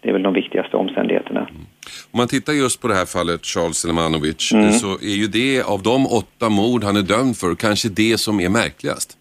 [0.00, 1.40] Det är väl de viktigaste omständigheterna.
[1.40, 1.62] Mm.
[2.10, 4.72] Om man tittar just på det här fallet Charles Selmanovic mm.
[4.72, 8.40] så är ju det av de åtta mord han är dömd för kanske det som
[8.40, 9.18] är märkligast.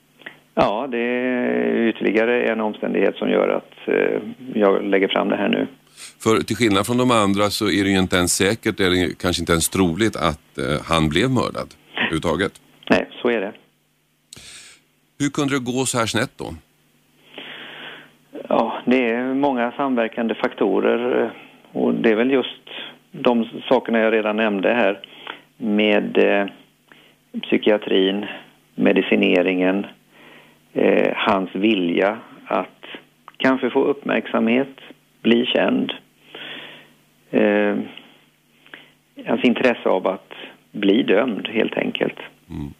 [0.55, 4.21] Ja, det är ytterligare en omständighet som gör att eh,
[4.53, 5.67] jag lägger fram det här nu.
[6.23, 9.41] För till skillnad från de andra så är det ju inte ens säkert eller kanske
[9.41, 12.61] inte ens troligt att eh, han blev mördad överhuvudtaget.
[12.89, 13.53] Nej, så är det.
[15.19, 16.53] Hur kunde det gå så här snett då?
[18.49, 21.29] Ja, det är många samverkande faktorer eh,
[21.81, 22.69] och det är väl just
[23.11, 24.99] de sakerna jag redan nämnde här
[25.57, 26.47] med eh,
[27.41, 28.25] psykiatrin,
[28.75, 29.85] medicineringen,
[30.75, 32.85] eh, hans vilja att
[33.37, 34.79] kanske få uppmärksamhet,
[35.21, 35.93] bli känd.
[37.31, 37.77] Eh,
[39.25, 40.33] hans intresse av att
[40.71, 42.19] bli dömd helt enkelt.
[42.49, 42.73] Mm.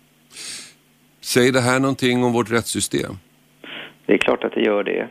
[1.21, 3.11] Säger det här någonting om vårt rättssystem?
[4.05, 5.07] Det är klart att det gör det.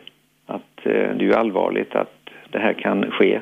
[0.46, 2.14] Att eh, det är allvarligt att
[2.50, 3.40] det här kan ske.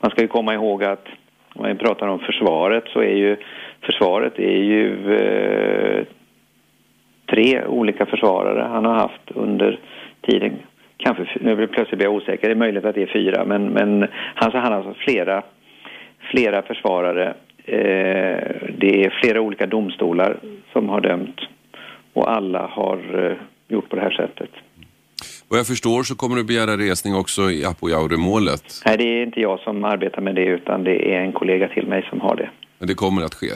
[0.00, 1.06] Man ska ju komma ihåg att
[1.54, 3.36] om vi pratar om försvaret så är ju
[3.80, 6.06] försvaret är ju eh,
[7.32, 9.80] tre olika försvarare han har haft under
[10.26, 10.52] tiden.
[10.96, 14.08] Kanske, nu plötsligt blir jag osäker, det är möjligt att det är fyra, men, men
[14.34, 15.42] han, han har alltså flera,
[16.30, 17.34] flera försvarare.
[17.64, 18.38] Eh,
[18.78, 20.36] det är flera olika domstolar
[20.72, 21.40] som har dömt
[22.12, 23.36] och alla har eh,
[23.68, 24.50] gjort på det här sättet.
[25.48, 28.64] Vad jag förstår så kommer du begära resning också i Apojaure-målet.
[28.86, 31.86] Nej, det är inte jag som arbetar med det utan det är en kollega till
[31.86, 32.50] mig som har det.
[32.78, 33.50] Men det kommer att ske?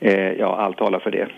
[0.00, 1.28] Eh, ja, allt talar för det.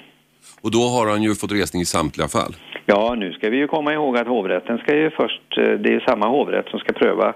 [0.61, 2.55] Och då har han ju fått resning i samtliga fall?
[2.87, 5.93] Ja, nu ska vi ju komma ihåg att hovrätten ska ju först, eh, det är
[5.93, 7.35] ju samma hovrätt som ska pröva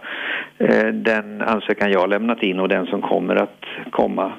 [0.59, 4.33] eh, den ansökan jag lämnat in och den som kommer att komma.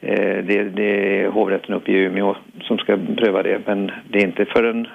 [0.00, 4.24] Eh, det, det är hovrätten uppe i Umeå som ska pröva det, men det är
[4.24, 4.88] inte förrän,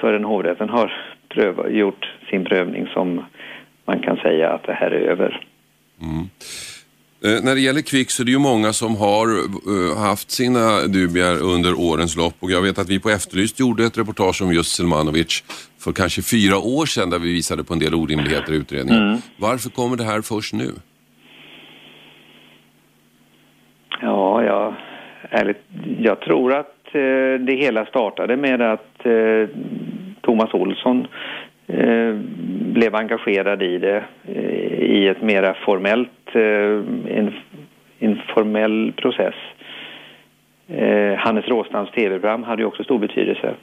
[0.00, 0.92] förrän hovrätten har
[1.28, 3.24] pröva, gjort sin prövning som
[3.84, 5.40] man kan säga att det här är över.
[6.02, 6.26] Mm.
[7.24, 10.86] Eh, när det gäller Kvick så är det ju många som har uh, haft sina
[10.86, 14.52] dubier under årens lopp och jag vet att vi på Efterlyst gjorde ett reportage om
[14.52, 15.44] just Selmanovic
[15.84, 19.02] för kanske fyra år sedan där vi visade på en del orimligheter i utredningen.
[19.02, 19.18] Mm.
[19.36, 20.70] Varför kommer det här först nu?
[24.00, 24.74] Ja, jag,
[25.30, 25.62] ärligt,
[25.98, 29.48] jag tror att eh, det hela startade med att eh,
[30.20, 31.06] Thomas Olsson
[31.66, 32.14] eh,
[32.72, 34.55] blev engagerad i det eh,
[34.86, 37.34] i ett mera formellt, eh, en,
[37.98, 39.34] en formell process.
[40.68, 43.54] Eh, Hannes Råstams tv-program hade ju också stor betydelse.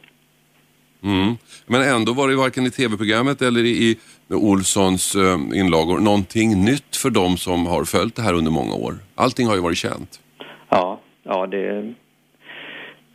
[1.04, 1.34] Mm.
[1.66, 7.10] Men ändå var det varken i tv-programmet eller i Olssons eh, inlagor någonting nytt för
[7.10, 8.94] dem som har följt det här under många år.
[9.16, 10.20] Allting har ju varit känt.
[10.70, 11.94] Ja, ja det,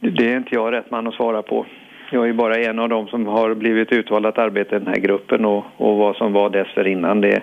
[0.01, 1.67] det är inte jag rätt man att svara på.
[2.11, 5.01] Jag är bara en av dem som har blivit utvald att arbeta i den här
[5.01, 7.43] gruppen och, och vad som var dessförinnan det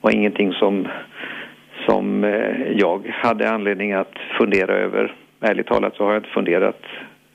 [0.00, 0.88] var ingenting som,
[1.86, 5.14] som eh, jag hade anledning att fundera över.
[5.40, 6.82] Ärligt talat så har jag inte funderat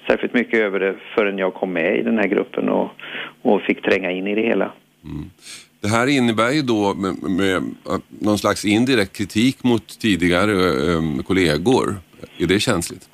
[0.08, 2.90] särskilt mycket över det förrän jag kom med i den här gruppen och,
[3.42, 4.72] och fick tränga in i det hela.
[5.04, 5.30] Mm.
[5.82, 7.64] Det här innebär ju då med, med,
[8.20, 11.96] någon slags indirekt kritik mot tidigare um, kollegor.
[12.38, 13.10] Är det känsligt?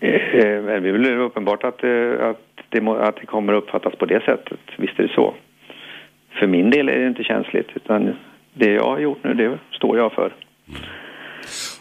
[0.00, 3.94] Eh, eh det är väl uppenbart att, eh, att det, må, att det kommer uppfattas
[3.94, 4.60] på det sättet.
[4.78, 5.34] Visst är det så.
[6.38, 8.16] För min del är det inte känsligt utan
[8.54, 10.34] det jag har gjort nu det står jag för.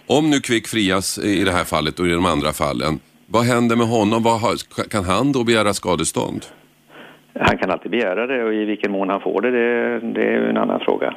[0.08, 3.76] Om nu Kvick frias i det här fallet och i de andra fallen, vad händer
[3.76, 4.24] med honom?
[4.24, 6.45] Vad har, kan han då begära skadestånd?
[7.39, 10.41] Han kan alltid begära det och i vilken mån han får det, det, det är
[10.41, 11.15] en annan fråga.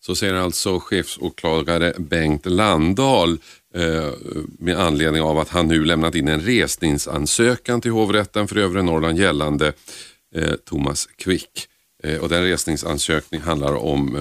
[0.00, 3.38] Så säger alltså chefsåklagare Bengt Landahl
[3.76, 4.12] Eh,
[4.58, 9.18] med anledning av att han nu lämnat in en resningsansökan till hovrätten för övre Norrland
[9.18, 9.72] gällande
[10.34, 11.68] eh, Thomas Quick.
[12.02, 14.12] Eh, och den resningsansökning handlar om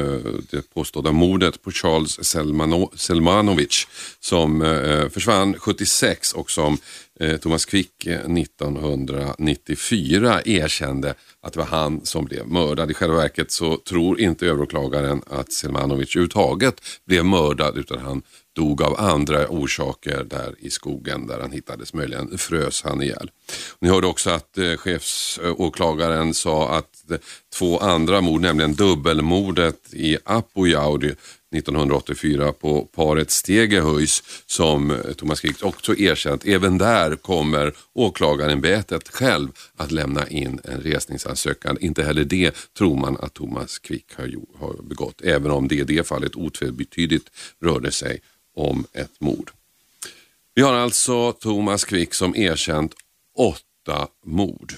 [0.52, 3.88] det påstådda mordet på Charles Selmano Selmanovic
[4.20, 4.62] som
[5.14, 6.78] försvann 76 och som
[7.42, 12.92] Thomas Quick 1994 erkände att det var han som blev mördad.
[12.92, 18.22] I själva verket så tror inte överåklagaren att Selmanovic överhuvudtaget blev mördad utan han
[18.54, 21.94] dog av andra orsaker där i skogen där han hittades.
[21.94, 23.32] Möjligen frös han ihjäl.
[23.80, 27.18] Ni hörde också att eh, chefsåklagaren sa att eh,
[27.54, 31.16] två andra mord, nämligen dubbelmordet i Apojaudi
[31.54, 36.46] 1984 på paret Stegehöjs som eh, Thomas Quick också erkänt.
[36.46, 41.78] Även där kommer åklagarämbetet själv att lämna in en resningsansökan.
[41.82, 44.06] Inte heller det tror man att Thomas Quick
[44.58, 47.30] har, begått, även om det i det fallet otvetydigt
[47.62, 48.22] rörde sig
[48.56, 49.52] om ett mord.
[50.56, 52.94] Vi har alltså Thomas Quick som erkänt
[53.38, 54.74] åtta mord.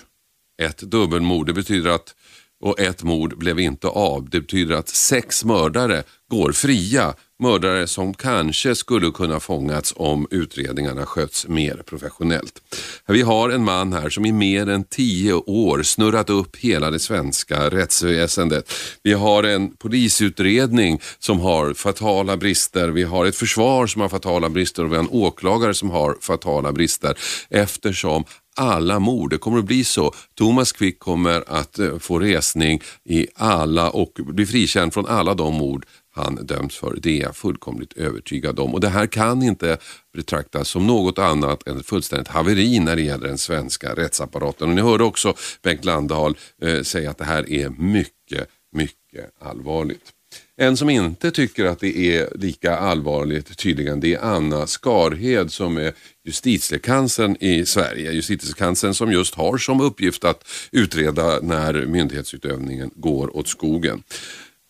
[0.61, 2.15] Ett dubbelmord, det betyder att
[2.59, 4.29] och ett mord blev inte av.
[4.29, 7.13] Det betyder att sex mördare går fria.
[7.39, 12.61] Mördare som kanske skulle kunna fångats om utredningarna sköts mer professionellt.
[13.07, 16.99] Vi har en man här som i mer än tio år snurrat upp hela det
[16.99, 18.73] svenska rättsväsendet.
[19.03, 22.89] Vi har en polisutredning som har fatala brister.
[22.89, 26.17] Vi har ett försvar som har fatala brister och vi har en åklagare som har
[26.21, 27.17] fatala brister
[27.49, 28.23] eftersom
[28.55, 29.29] alla mord.
[29.29, 30.13] Det kommer att bli så.
[30.37, 35.53] Thomas Quick kommer att eh, få resning i alla och bli frikänd från alla de
[35.53, 36.97] mord han döms för.
[37.01, 38.73] Det är jag fullkomligt övertygad om.
[38.73, 39.77] Och det här kan inte
[40.13, 44.69] betraktas som något annat än ett fullständigt haveri när det gäller den svenska rättsapparaten.
[44.69, 50.11] Och ni hörde också Bengt Landahl eh, säga att det här är mycket, mycket allvarligt.
[50.57, 55.77] En som inte tycker att det är lika allvarligt tydligen det är Anna Skarhed som
[55.77, 55.93] är
[56.25, 58.11] justitiekanslern i Sverige.
[58.11, 64.03] Justitiekanslern som just har som uppgift att utreda när myndighetsutövningen går åt skogen.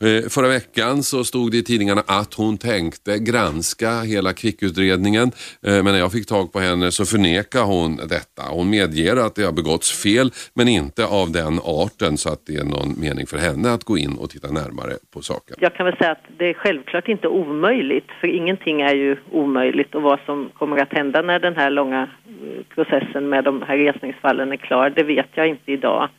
[0.04, 5.32] Eh, förra veckan så stod det i tidningarna att hon tänkte granska hela kvickutredningen.
[5.68, 8.44] Eh, men när jag fick tag på henne så förnekar hon detta.
[8.50, 12.56] Hon medger att det har begåtts fel men inte av den arten så att det
[12.56, 15.56] är någon mening för henne att gå in och titta närmare på saken.
[15.60, 19.96] Jag kan väl säga att det är självklart inte omöjligt för ingenting är ju omöjligt
[19.96, 23.78] och vad som kommer att hända när den här långa eh, processen med de här
[23.78, 26.10] resningsfallen är klar det vet jag inte idag.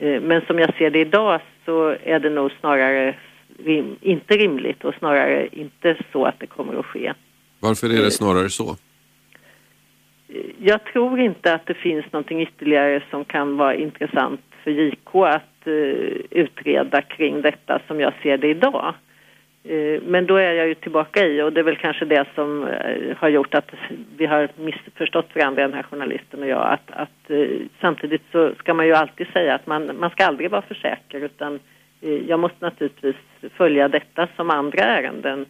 [0.00, 3.14] Men som jag ser det idag så är det nog snarare
[3.64, 7.12] rim, inte rimligt och snarare inte så att det kommer att ske.
[7.60, 8.76] Varför är det eh, snarare så?
[10.58, 15.66] Jag tror inte att det finns någonting ytterligare som kan vara intressant för JK att
[15.66, 15.72] uh,
[16.30, 18.94] utreda kring detta som jag ser det idag.
[19.64, 22.64] Eh, men då är jag ju tillbaka i, och det är väl kanske det som
[22.64, 23.70] eh, har gjort att
[24.16, 27.48] vi har missförstått varandra, den här journalisten och jag, att, att eh,
[27.80, 31.20] samtidigt så ska man ju alltid säga att man, man ska aldrig vara för säker
[31.20, 31.60] utan
[32.26, 33.16] jag måste naturligtvis
[33.56, 35.46] följa detta som andra ärenden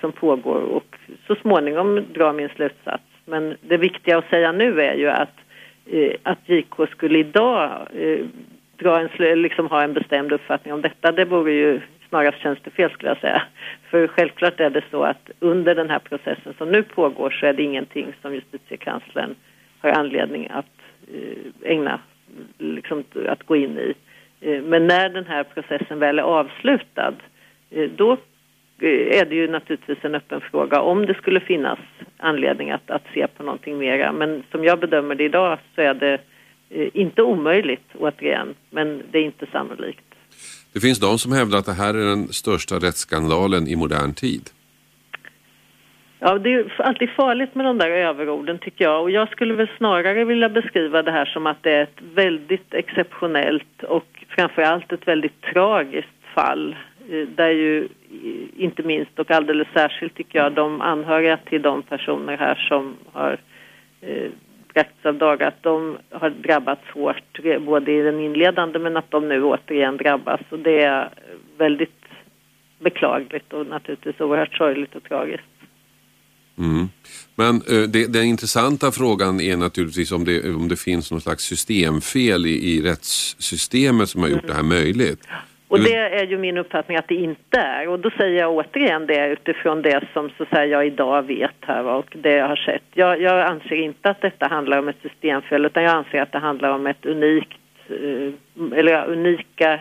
[0.00, 3.04] som pågår och så småningom dra min slutsats.
[3.24, 5.36] Men det viktiga att säga nu är ju att,
[6.22, 7.70] att JK skulle idag
[8.76, 11.80] dra en, liksom ha en bestämd uppfattning om detta, det vore ju
[12.12, 13.42] snarast tjänstefel skulle jag säga.
[13.90, 17.52] För självklart är det så att under den här processen som nu pågår så är
[17.52, 19.34] det ingenting som justitiekanslern
[19.80, 20.76] har anledning att
[21.14, 22.00] eh, ägna,
[22.58, 23.94] liksom att gå in i.
[24.40, 27.14] Eh, men när den här processen väl är avslutad,
[27.70, 28.16] eh, då
[29.10, 31.78] är det ju naturligtvis en öppen fråga om det skulle finnas
[32.16, 34.12] anledning att, att se på någonting mera.
[34.12, 36.18] Men som jag bedömer det idag så är det
[36.92, 40.11] inte omöjligt återigen, men det är inte sannolikt.
[40.72, 44.50] Det finns de som hävdar att det här är den största rättsskandalen i modern tid.
[46.18, 49.68] Ja, det är alltid farligt med de där överorden tycker jag och jag skulle väl
[49.76, 55.08] snarare vilja beskriva det här som att det är ett väldigt exceptionellt och framförallt ett
[55.08, 56.76] väldigt tragiskt fall
[57.10, 61.82] eh, där ju eh, inte minst och alldeles särskilt tycker jag de anhöriga till de
[61.82, 63.38] personer här som har
[64.00, 64.30] eh,
[65.18, 69.96] dagar att de har drabbats hårt både i den inledande men att de nu återigen
[69.96, 71.10] drabbas och det är
[71.58, 72.02] väldigt
[72.78, 75.44] beklagligt och naturligtvis oerhört sorgligt och tragiskt.
[76.58, 76.88] Mm.
[77.34, 81.44] Men uh, det, den intressanta frågan är naturligtvis om det, om det finns någon slags
[81.44, 84.48] systemfel i, i rättssystemet som har gjort mm.
[84.48, 85.26] det här möjligt.
[85.72, 87.88] Och det är ju min uppfattning att det inte är.
[87.88, 91.84] Och då säger jag återigen det utifrån det som så säga, jag idag vet här
[91.84, 92.82] och det jag har sett.
[92.92, 96.38] Jag, jag anser inte att detta handlar om ett systemfel utan jag anser att det
[96.38, 97.58] handlar om ett unikt,
[97.90, 98.32] uh,
[98.74, 99.80] eller unika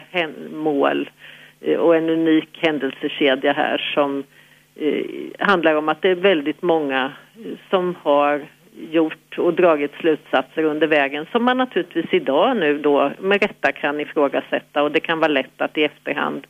[0.54, 1.10] mål
[1.68, 4.24] uh, och en unik händelsekedja här som
[4.76, 5.06] eh,
[5.40, 7.12] handlar om att det är väldigt många
[7.70, 8.42] som har
[8.76, 14.00] gjort och dragit slutsatser under vägen som man naturligtvis idag nu då med rätta kan
[14.00, 14.84] ifrågasätta.
[14.84, 16.48] Och det kan vara lätt att i efterhand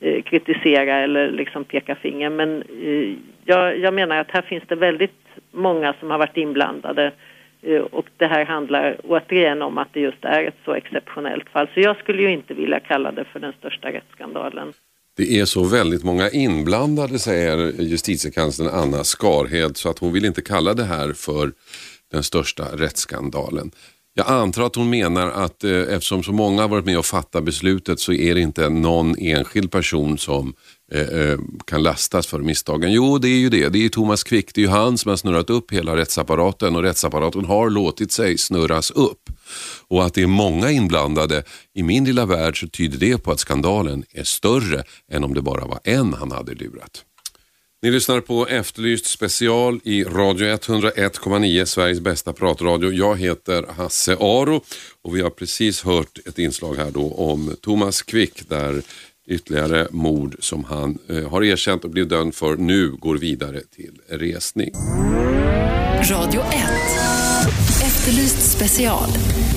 [0.00, 2.30] eh, kritisera eller liksom peka finger.
[2.30, 3.14] Men eh,
[3.44, 7.12] jag, jag, menar att här finns det väldigt många som har varit inblandade
[7.62, 11.68] eh, och det här handlar återigen om att det just är ett så exceptionellt fall.
[11.74, 14.72] Så jag skulle ju inte vilja kalla det för den största rättsskandalen.
[15.16, 20.42] Det är så väldigt många inblandade säger justitiekanslern Anna Skarhed så att hon vill inte
[20.42, 21.52] kalla det här för
[22.12, 23.70] den största rättsskandalen.
[24.14, 27.44] Jag antar att hon menar att eh, eftersom så många har varit med och fattat
[27.44, 30.54] beslutet så är det inte någon enskild person som
[30.94, 32.92] Eh, eh, kan lastas för misstagen.
[32.92, 33.68] Jo, det är ju det.
[33.68, 34.54] Det är ju Thomas Quick.
[34.54, 38.38] Det är ju han som har snurrat upp hela rättsapparaten och rättsapparaten har låtit sig
[38.38, 39.30] snurras upp.
[39.88, 41.42] Och att det är många inblandade,
[41.74, 45.42] i min lilla värld så tyder det på att skandalen är större än om det
[45.42, 47.04] bara var en han hade lurat.
[47.82, 52.92] Ni lyssnar på Efterlyst special i Radio 101,9, Sveriges bästa pratradio.
[52.92, 54.64] Jag heter Hasse Aro
[55.02, 58.82] och vi har precis hört ett inslag här då om Thomas Quick där
[59.32, 63.92] ytterligare mord som han eh, har erkänt och blivit dömd för nu går vidare till
[64.08, 64.70] resning.
[66.10, 66.46] Radio 1.
[67.84, 69.08] Efterlyst special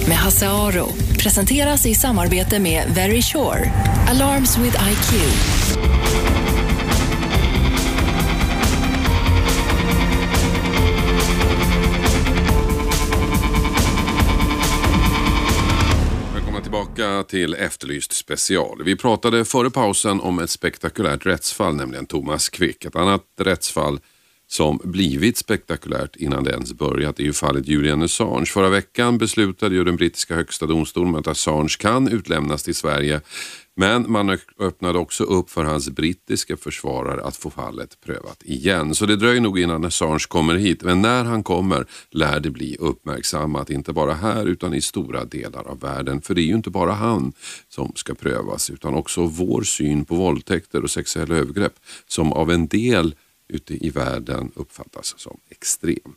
[0.07, 0.87] med Hasse Aro
[1.19, 3.71] presenteras i samarbete med Very Sure.
[4.09, 6.54] Alarms with IQ.
[16.95, 18.83] Tillbaka till Efterlyst special.
[18.83, 22.85] Vi pratade före pausen om ett spektakulärt rättsfall, nämligen Thomas Quick.
[22.85, 23.99] Ett annat rättsfall
[24.47, 28.45] som blivit spektakulärt innan det ens börjat är ju fallet Julian Assange.
[28.45, 33.21] Förra veckan beslutade ju den brittiska högsta domstolen att Assange kan utlämnas till Sverige
[33.77, 38.95] men man öppnade också upp för hans brittiska försvarare att få fallet prövat igen.
[38.95, 40.83] Så det dröjer nog innan Assange kommer hit.
[40.83, 45.67] Men när han kommer lär det bli uppmärksammat, inte bara här utan i stora delar
[45.67, 46.21] av världen.
[46.21, 47.33] För det är ju inte bara han
[47.69, 51.73] som ska prövas utan också vår syn på våldtäkter och sexuella övergrepp
[52.07, 53.15] som av en del
[53.47, 56.15] ute i världen uppfattas som extrem.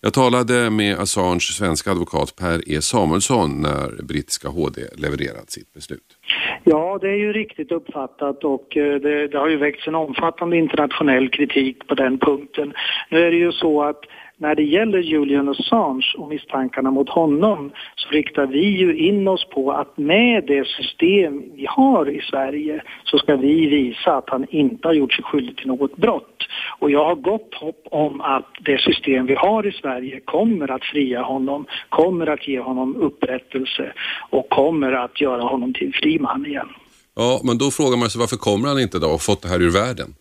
[0.00, 6.16] Jag talade med Assange svenska advokat Per E Samuelsson när brittiska HD levererat sitt beslut.
[6.64, 10.56] Ja, det är ju riktigt uppfattat och eh, det, det har ju väckts en omfattande
[10.56, 12.72] internationell kritik på den punkten.
[13.10, 14.00] Nu är det ju så att
[14.40, 19.48] när det gäller Julian Assange och misstankarna mot honom så riktar vi ju in oss
[19.54, 24.46] på att med det system vi har i Sverige så ska vi visa att han
[24.50, 26.42] inte har gjort sig skyldig till något brott.
[26.78, 30.84] Och jag har gott hopp om att det system vi har i Sverige kommer att
[30.84, 33.92] fria honom, kommer att ge honom upprättelse
[34.30, 36.68] och kommer att göra honom till fri man igen.
[37.16, 39.62] Ja, men då frågar man sig varför kommer han inte då och fått det här
[39.62, 40.14] ur världen?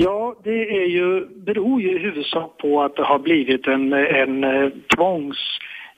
[0.00, 4.44] Ja, det är ju, beror ju i huvudsak på att det har blivit en, en
[4.44, 5.36] eh, tvångs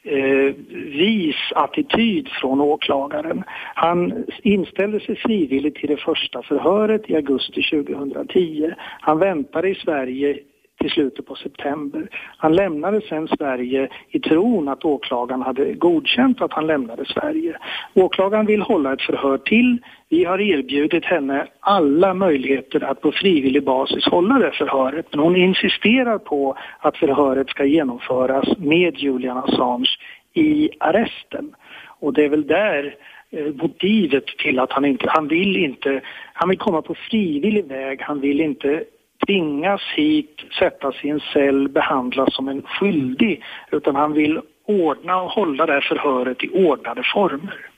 [0.03, 3.45] eh, vis attityd från åklagaren.
[3.75, 8.73] Han inställde sig frivilligt till det första förhöret i augusti 2010.
[9.01, 10.39] Han väntade i Sverige
[10.81, 12.09] till slutet på september.
[12.37, 17.57] Han lämnade sen Sverige i tron att åklagaren hade godkänt att han lämnade Sverige.
[17.95, 19.79] Åklagaren vill hålla ett förhör till.
[20.13, 25.37] Vi har erbjudit henne alla möjligheter att på frivillig basis hålla det förhöret men hon
[25.37, 29.91] insisterar på att förhöret ska genomföras med Julian Assange
[30.35, 31.55] i arresten.
[32.01, 32.95] Och det är väl där
[33.31, 36.01] eh, motivet till att han inte, han vill inte,
[36.33, 38.85] han vill komma på frivillig väg, han vill inte
[39.27, 45.31] tvingas hit, sättas i en cell, behandlas som en skyldig utan han vill ordna och
[45.31, 47.71] hålla det här förhöret i ordnade former.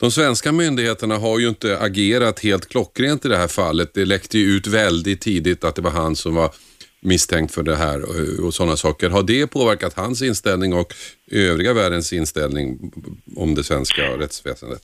[0.00, 3.94] De svenska myndigheterna har ju inte agerat helt klockrent i det här fallet.
[3.94, 6.54] Det läckte ju ut väldigt tidigt att det var han som var
[7.00, 9.10] misstänkt för det här eh, och sådana saker.
[9.10, 10.94] Har det påverkat hans inställning och
[11.30, 12.92] övriga världens inställning
[13.36, 14.82] om det svenska rättsväsendet?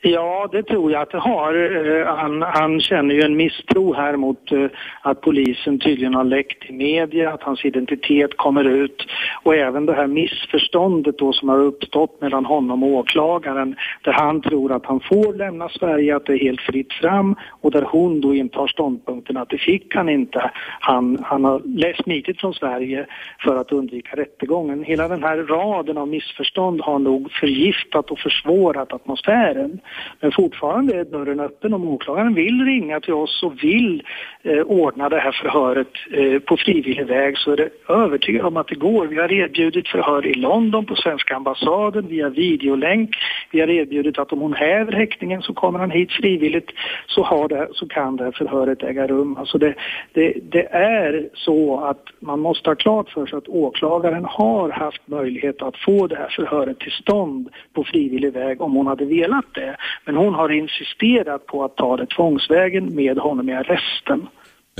[0.00, 1.54] Ja, det tror jag att det har.
[1.54, 4.66] Eh, han, han känner ju en misstro här mot eh,
[5.02, 9.06] att polisen tydligen har läckt till media, att hans identitet kommer ut
[9.42, 14.40] och även det här missförståndet då som har uppstått mellan honom och åklagaren där han
[14.40, 18.20] tror att han får lämna Sverige, att det är helt fritt fram och där hon
[18.20, 20.50] då intar ståndpunkten att det fick han inte.
[20.80, 23.06] Han, han har smitit från Sverige
[23.40, 24.84] för att undvika rättegången.
[24.84, 29.80] Hela den här raden av missförstånd har nog förgiftat och försvårat atmosfären.
[30.20, 34.02] Men fortfarande är dörren öppen om åklagaren vill ringa till oss och vill
[34.42, 38.68] eh, ordna det här förhöret eh, på frivillig väg så är det övertygad om att
[38.68, 39.06] det går.
[39.06, 43.16] Vi har erbjudit förhör i London på svenska ambassaden via videolänk.
[43.50, 46.70] Vi har erbjudit att om hon häver häktningen så kommer han hit frivilligt
[47.06, 49.36] så, har det, så kan det här förhöret äga rum.
[49.36, 49.74] Alltså det,
[50.12, 55.08] det, det är så att man måste ha klart för sig att åklagaren har haft
[55.08, 59.54] möjlighet att få det här förhöret till stånd på frivillig väg om hon hade velat
[59.54, 59.75] det.
[60.04, 64.26] Men hon har insisterat på att ta det tvångsvägen med honom i arresten.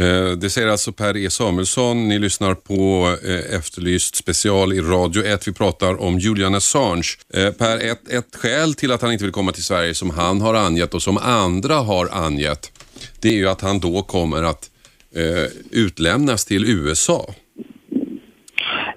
[0.01, 2.09] Eh, det säger alltså Per E Samuelsson.
[2.09, 5.49] Ni lyssnar på eh, Efterlyst special i Radio 1.
[5.49, 7.07] Vi pratar om Julian Assange.
[7.34, 10.40] Eh, per, ett, ett skäl till att han inte vill komma till Sverige som han
[10.40, 12.72] har angett och som andra har angett,
[13.20, 14.70] det är ju att han då kommer att
[15.70, 17.34] utlämnas till USA.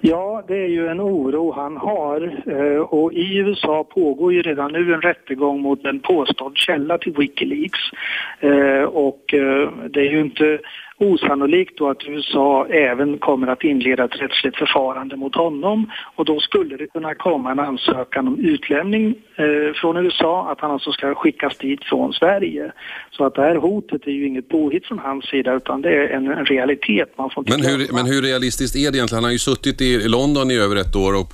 [0.02, 4.72] Ja, det är ju en oro han har eh, och i USA pågår ju redan
[4.72, 7.80] nu en rättegång mot en påstådd källa till Wikileaks.
[8.40, 10.58] Eh, och eh, det är ju inte
[11.00, 16.40] osannolikt då att USA även kommer att inleda ett rättsligt förfarande mot honom och då
[16.40, 21.14] skulle det kunna komma en ansökan om utlämning eh, från USA, att han alltså ska
[21.14, 22.72] skickas dit från Sverige.
[23.10, 26.08] Så att det här hotet är ju inget påhitt från hans sida utan det är
[26.08, 27.18] en, en realitet.
[27.18, 29.22] Man får men, hur, men hur realistiskt är det egentligen?
[29.22, 31.26] Han har ju suttit i London i över ett år och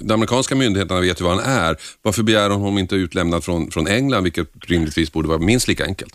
[0.00, 1.76] de amerikanska myndigheterna vet ju vad han är.
[2.02, 5.84] Varför begär hon honom inte utlämnad från, från England, vilket rimligtvis borde vara minst lika
[5.84, 6.14] enkelt?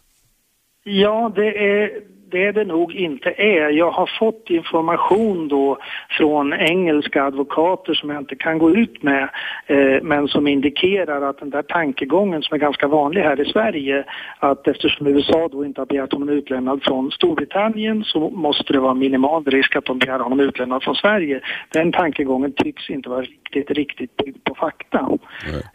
[0.84, 1.90] Ja, det är
[2.32, 3.70] det det nog inte är.
[3.70, 5.78] Jag har fått information då
[6.18, 9.30] från engelska advokater som jag inte kan gå ut med
[9.68, 14.06] eh, men som indikerar att den där tankegången som är ganska vanlig här i Sverige
[14.40, 18.94] att eftersom USA då inte har begärt honom utlämnad från Storbritannien så måste det vara
[18.94, 21.42] minimal risk att de begär honom utlämnad från Sverige.
[21.70, 25.10] Den tankegången tycks inte vara riktigt, riktigt byggd på fakta.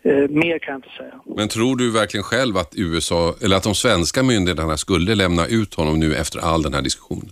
[0.03, 1.15] Eh, mer kan jag inte säga.
[1.37, 5.75] Men tror du verkligen själv att USA, eller att de svenska myndigheterna skulle lämna ut
[5.75, 7.31] honom nu efter all den här diskussionen?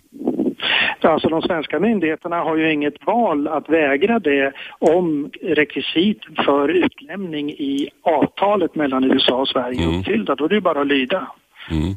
[1.04, 7.50] Alltså de svenska myndigheterna har ju inget val att vägra det om rekvisiten för utlämning
[7.50, 9.94] i avtalet mellan USA och Sverige mm.
[9.94, 10.34] är uppfyllda.
[10.34, 11.32] Då är det ju bara att lyda.
[11.70, 11.96] Mm.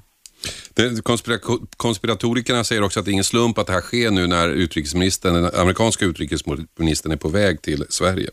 [1.03, 1.38] Konspira
[1.78, 5.34] konspiratorikerna säger också att det är ingen slump att det här sker nu när utrikesministern,
[5.34, 8.30] den amerikanska utrikesministern är på väg till Sverige.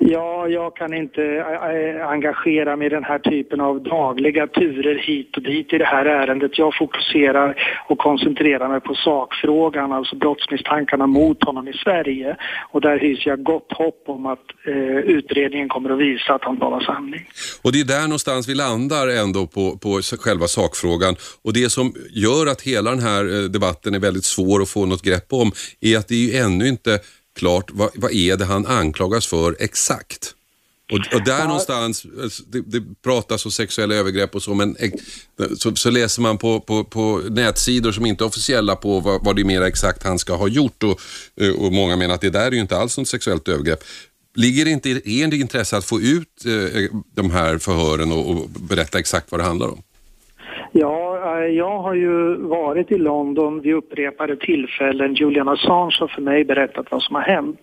[0.00, 4.98] Ja, jag kan inte eh, eh, engagera mig i den här typen av dagliga turer
[4.98, 6.58] hit och dit i det här ärendet.
[6.58, 7.54] Jag fokuserar
[7.88, 12.36] och koncentrerar mig på sakfrågan, alltså brottsmisstankarna mot honom i Sverige.
[12.72, 16.56] Och där hyser jag gott hopp om att eh, utredningen kommer att visa att han
[16.56, 17.24] talar sanning.
[17.62, 21.14] Och det är där någonstans vi landar ändå på, på själva sakfrågan.
[21.44, 24.86] Och det som gör att hela den här eh, debatten är väldigt svår att få
[24.86, 27.00] något grepp om är att det är ju ännu inte
[27.38, 30.34] klart vad, vad är det han anklagas för exakt.
[30.92, 31.44] Och, och där ja.
[31.44, 32.06] någonstans,
[32.46, 34.76] det, det pratas om sexuella övergrepp och så, men
[35.58, 39.36] så, så, läser man på, på, på nätsidor som inte är officiella på vad, vad
[39.36, 41.00] det är mer exakt han ska ha gjort och,
[41.58, 43.84] och många menar att det där är ju inte alls något sexuellt övergrepp.
[44.34, 46.82] Ligger det inte i ert intresse att få ut eh,
[47.14, 49.82] de här förhören och, och berätta exakt vad det handlar om?
[50.72, 55.14] Ja, eh, jag har ju varit i London vid upprepade tillfällen.
[55.14, 57.60] Julian Assange har för mig berättat vad som har hänt.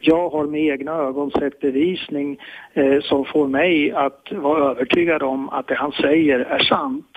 [0.00, 2.38] Jag har med egna ögon sett bevisning
[2.72, 7.16] eh, som får mig att vara övertygad om att det han säger är sant.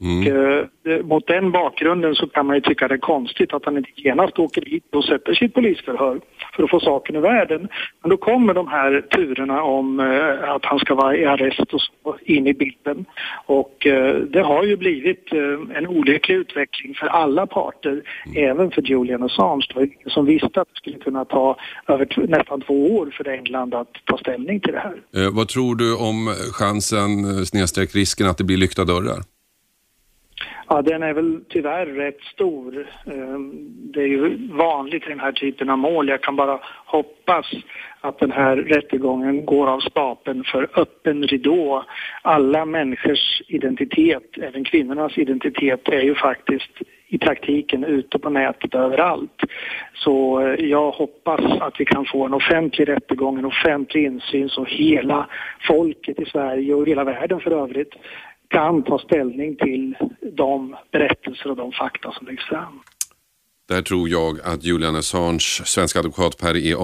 [0.00, 0.20] Mm.
[0.20, 3.76] Och, eh, mot den bakgrunden så kan man ju tycka det är konstigt att han
[3.76, 6.20] inte genast åker hit och sätter sitt polisförhör
[6.58, 7.68] för att få saken i världen.
[8.02, 11.80] Men då kommer de här turerna om eh, att han ska vara i arrest och
[11.80, 13.04] så in i bilden.
[13.46, 18.50] Och eh, det har ju blivit eh, en olycklig utveckling för alla parter, mm.
[18.50, 19.66] även för Julian Assange.
[19.68, 21.56] Det var ingen som visste att det skulle kunna ta
[21.88, 25.24] över nästan två år för England att ta ställning till det här.
[25.24, 29.37] Eh, vad tror du om chansen, eh, snedstreck risken, att det blir lyckta dörrar?
[30.70, 32.86] Ja, den är väl tyvärr rätt stor.
[33.06, 33.52] Ehm,
[33.92, 36.08] det är ju vanligt i den här typen av mål.
[36.08, 37.46] Jag kan bara hoppas
[38.00, 41.84] att den här rättegången går av stapeln för öppen ridå.
[42.22, 46.72] Alla människors identitet, även kvinnornas identitet, är ju faktiskt
[47.08, 49.42] i praktiken ute på nätet överallt.
[49.94, 54.64] Så eh, jag hoppas att vi kan få en offentlig rättegång, en offentlig insyn så
[54.64, 55.28] hela
[55.60, 57.94] folket i Sverige och hela världen för övrigt
[58.48, 59.96] kan ta ställning till
[60.36, 62.80] de berättelser och de fakta som läggs fram.
[63.68, 66.74] Där tror jag att Julian Assange, svensk advokat Per E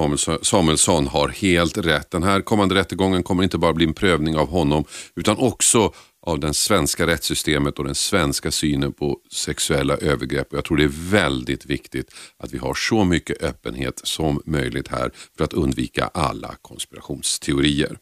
[0.42, 2.10] Samuelsson har helt rätt.
[2.10, 4.84] Den här kommande rättegången kommer inte bara bli en prövning av honom
[5.16, 5.92] utan också
[6.26, 10.48] av det svenska rättssystemet och den svenska synen på sexuella övergrepp.
[10.50, 15.10] Jag tror det är väldigt viktigt att vi har så mycket öppenhet som möjligt här
[15.36, 17.96] för att undvika alla konspirationsteorier.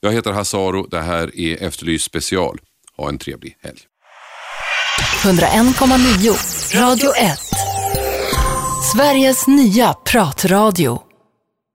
[0.00, 2.58] Jag heter Hasaro, det här är Efterlyst special.
[3.02, 3.80] Ha en trevlig helg.
[5.24, 7.38] 101,9 Radio 1
[8.92, 10.98] Sveriges nya pratradio